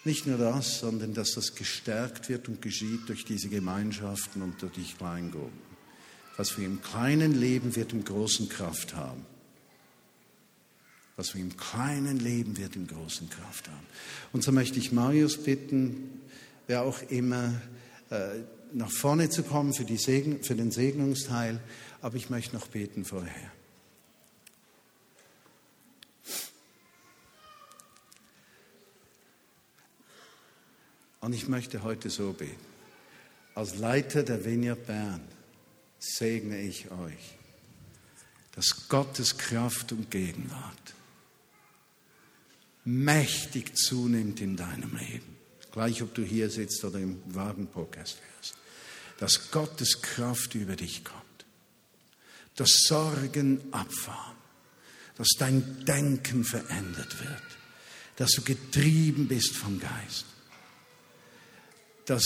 Nicht 0.05 0.27
nur 0.27 0.37
das, 0.37 0.79
sondern 0.79 1.13
dass 1.13 1.31
das 1.31 1.55
gestärkt 1.55 2.27
wird 2.27 2.49
und 2.49 2.61
geschieht 2.61 3.07
durch 3.07 3.23
diese 3.23 3.47
Gemeinschaften 3.47 4.41
und 4.41 4.61
durch 4.61 4.73
die 4.73 4.83
Kleingruppen. 4.83 5.73
Was 6.35 6.57
wir 6.57 6.65
im 6.65 6.81
kleinen 6.81 7.39
Leben 7.39 7.75
wird 7.75 7.93
im 7.93 8.03
großen 8.03 8.49
Kraft 8.49 8.95
haben. 8.95 9.25
Was 11.15 11.35
wir 11.35 11.41
im 11.41 11.55
kleinen 11.55 12.19
Leben 12.19 12.57
wird 12.57 12.75
im 12.75 12.87
großen 12.87 13.29
Kraft 13.29 13.69
haben. 13.69 13.85
Und 14.33 14.43
so 14.43 14.51
möchte 14.51 14.79
ich 14.79 14.91
Marius 14.91 15.37
bitten, 15.37 16.21
wer 16.67 16.83
auch 16.83 17.01
immer, 17.09 17.53
äh, 18.09 18.39
nach 18.73 18.91
vorne 18.91 19.29
zu 19.29 19.43
kommen 19.43 19.73
für, 19.73 19.85
Segen, 19.97 20.43
für 20.43 20.55
den 20.55 20.71
Segnungsteil. 20.71 21.61
Aber 22.01 22.17
ich 22.17 22.29
möchte 22.29 22.55
noch 22.55 22.67
beten 22.67 23.05
vorher. 23.05 23.51
Und 31.23 31.31
ich 31.31 31.47
möchte 31.47 31.83
heute 31.83 32.09
so 32.09 32.33
beten. 32.33 32.65
Als 33.55 33.77
Leiter 33.77 34.23
der 34.23 34.43
Vineyard 34.43 34.85
Bern 34.85 35.21
segne 35.97 36.59
ich 36.59 36.91
euch, 36.91 37.35
dass 38.51 38.89
Gottes 38.89 39.37
Kraft 39.37 39.93
und 39.93 40.11
Gegenwart 40.11 40.93
mächtig 42.83 43.77
zunimmt 43.77 44.41
in 44.41 44.57
deinem 44.57 44.97
Leben. 44.97 45.37
Gleich 45.71 46.01
ob 46.01 46.13
du 46.13 46.23
hier 46.23 46.49
sitzt 46.49 46.83
oder 46.83 46.99
im 46.99 47.21
Wagen-Podcast 47.33 48.17
hörst. 48.35 48.57
Dass 49.17 49.49
Gottes 49.49 50.01
Kraft 50.01 50.55
über 50.55 50.75
dich 50.75 51.05
kommt. 51.05 51.23
Dass 52.57 52.83
Sorgen 52.85 53.61
abfahren. 53.71 54.35
Dass 55.15 55.29
dein 55.39 55.85
Denken 55.85 56.43
verändert 56.43 57.17
wird. 57.23 57.43
Dass 58.17 58.31
du 58.31 58.41
getrieben 58.41 59.29
bist 59.29 59.55
vom 59.55 59.79
Geist. 59.79 60.25
Dass 62.05 62.23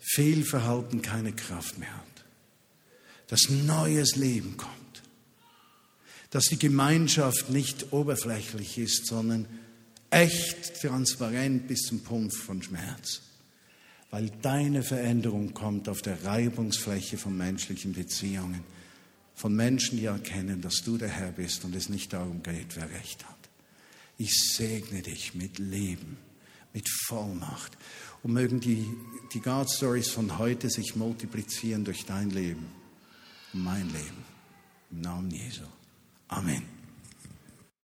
Fehlverhalten 0.00 1.02
keine 1.02 1.32
Kraft 1.32 1.78
mehr 1.78 1.94
hat. 1.96 2.24
Dass 3.28 3.48
neues 3.48 4.16
Leben 4.16 4.56
kommt. 4.56 4.74
Dass 6.30 6.44
die 6.46 6.58
Gemeinschaft 6.58 7.50
nicht 7.50 7.92
oberflächlich 7.92 8.78
ist, 8.78 9.06
sondern 9.06 9.46
echt 10.10 10.80
transparent 10.80 11.68
bis 11.68 11.82
zum 11.82 12.00
Punkt 12.00 12.34
von 12.34 12.62
Schmerz. 12.62 13.22
Weil 14.10 14.30
deine 14.42 14.82
Veränderung 14.82 15.54
kommt 15.54 15.88
auf 15.88 16.02
der 16.02 16.24
Reibungsfläche 16.24 17.16
von 17.16 17.36
menschlichen 17.36 17.92
Beziehungen, 17.92 18.64
von 19.36 19.54
Menschen, 19.54 19.98
die 19.98 20.06
erkennen, 20.06 20.60
dass 20.60 20.82
du 20.84 20.98
der 20.98 21.08
Herr 21.08 21.32
bist 21.32 21.64
und 21.64 21.74
es 21.74 21.88
nicht 21.88 22.12
darum 22.12 22.42
geht, 22.42 22.76
wer 22.76 22.90
recht 22.90 23.24
hat. 23.26 23.38
Ich 24.18 24.34
segne 24.54 25.00
dich 25.00 25.34
mit 25.34 25.58
Leben, 25.58 26.18
mit 26.74 26.88
Vollmacht 27.06 27.78
und 28.22 28.32
mögen 28.32 28.60
die, 28.60 28.86
die 29.32 29.40
God 29.40 29.70
Stories 29.70 30.10
von 30.10 30.38
heute 30.38 30.68
sich 30.68 30.96
multiplizieren 30.96 31.84
durch 31.84 32.04
dein 32.04 32.30
Leben 32.30 32.66
und 33.52 33.64
mein 33.64 33.86
Leben. 33.86 34.24
Im 34.90 35.00
Namen 35.00 35.30
Jesu. 35.30 35.62
Amen. 36.28 36.79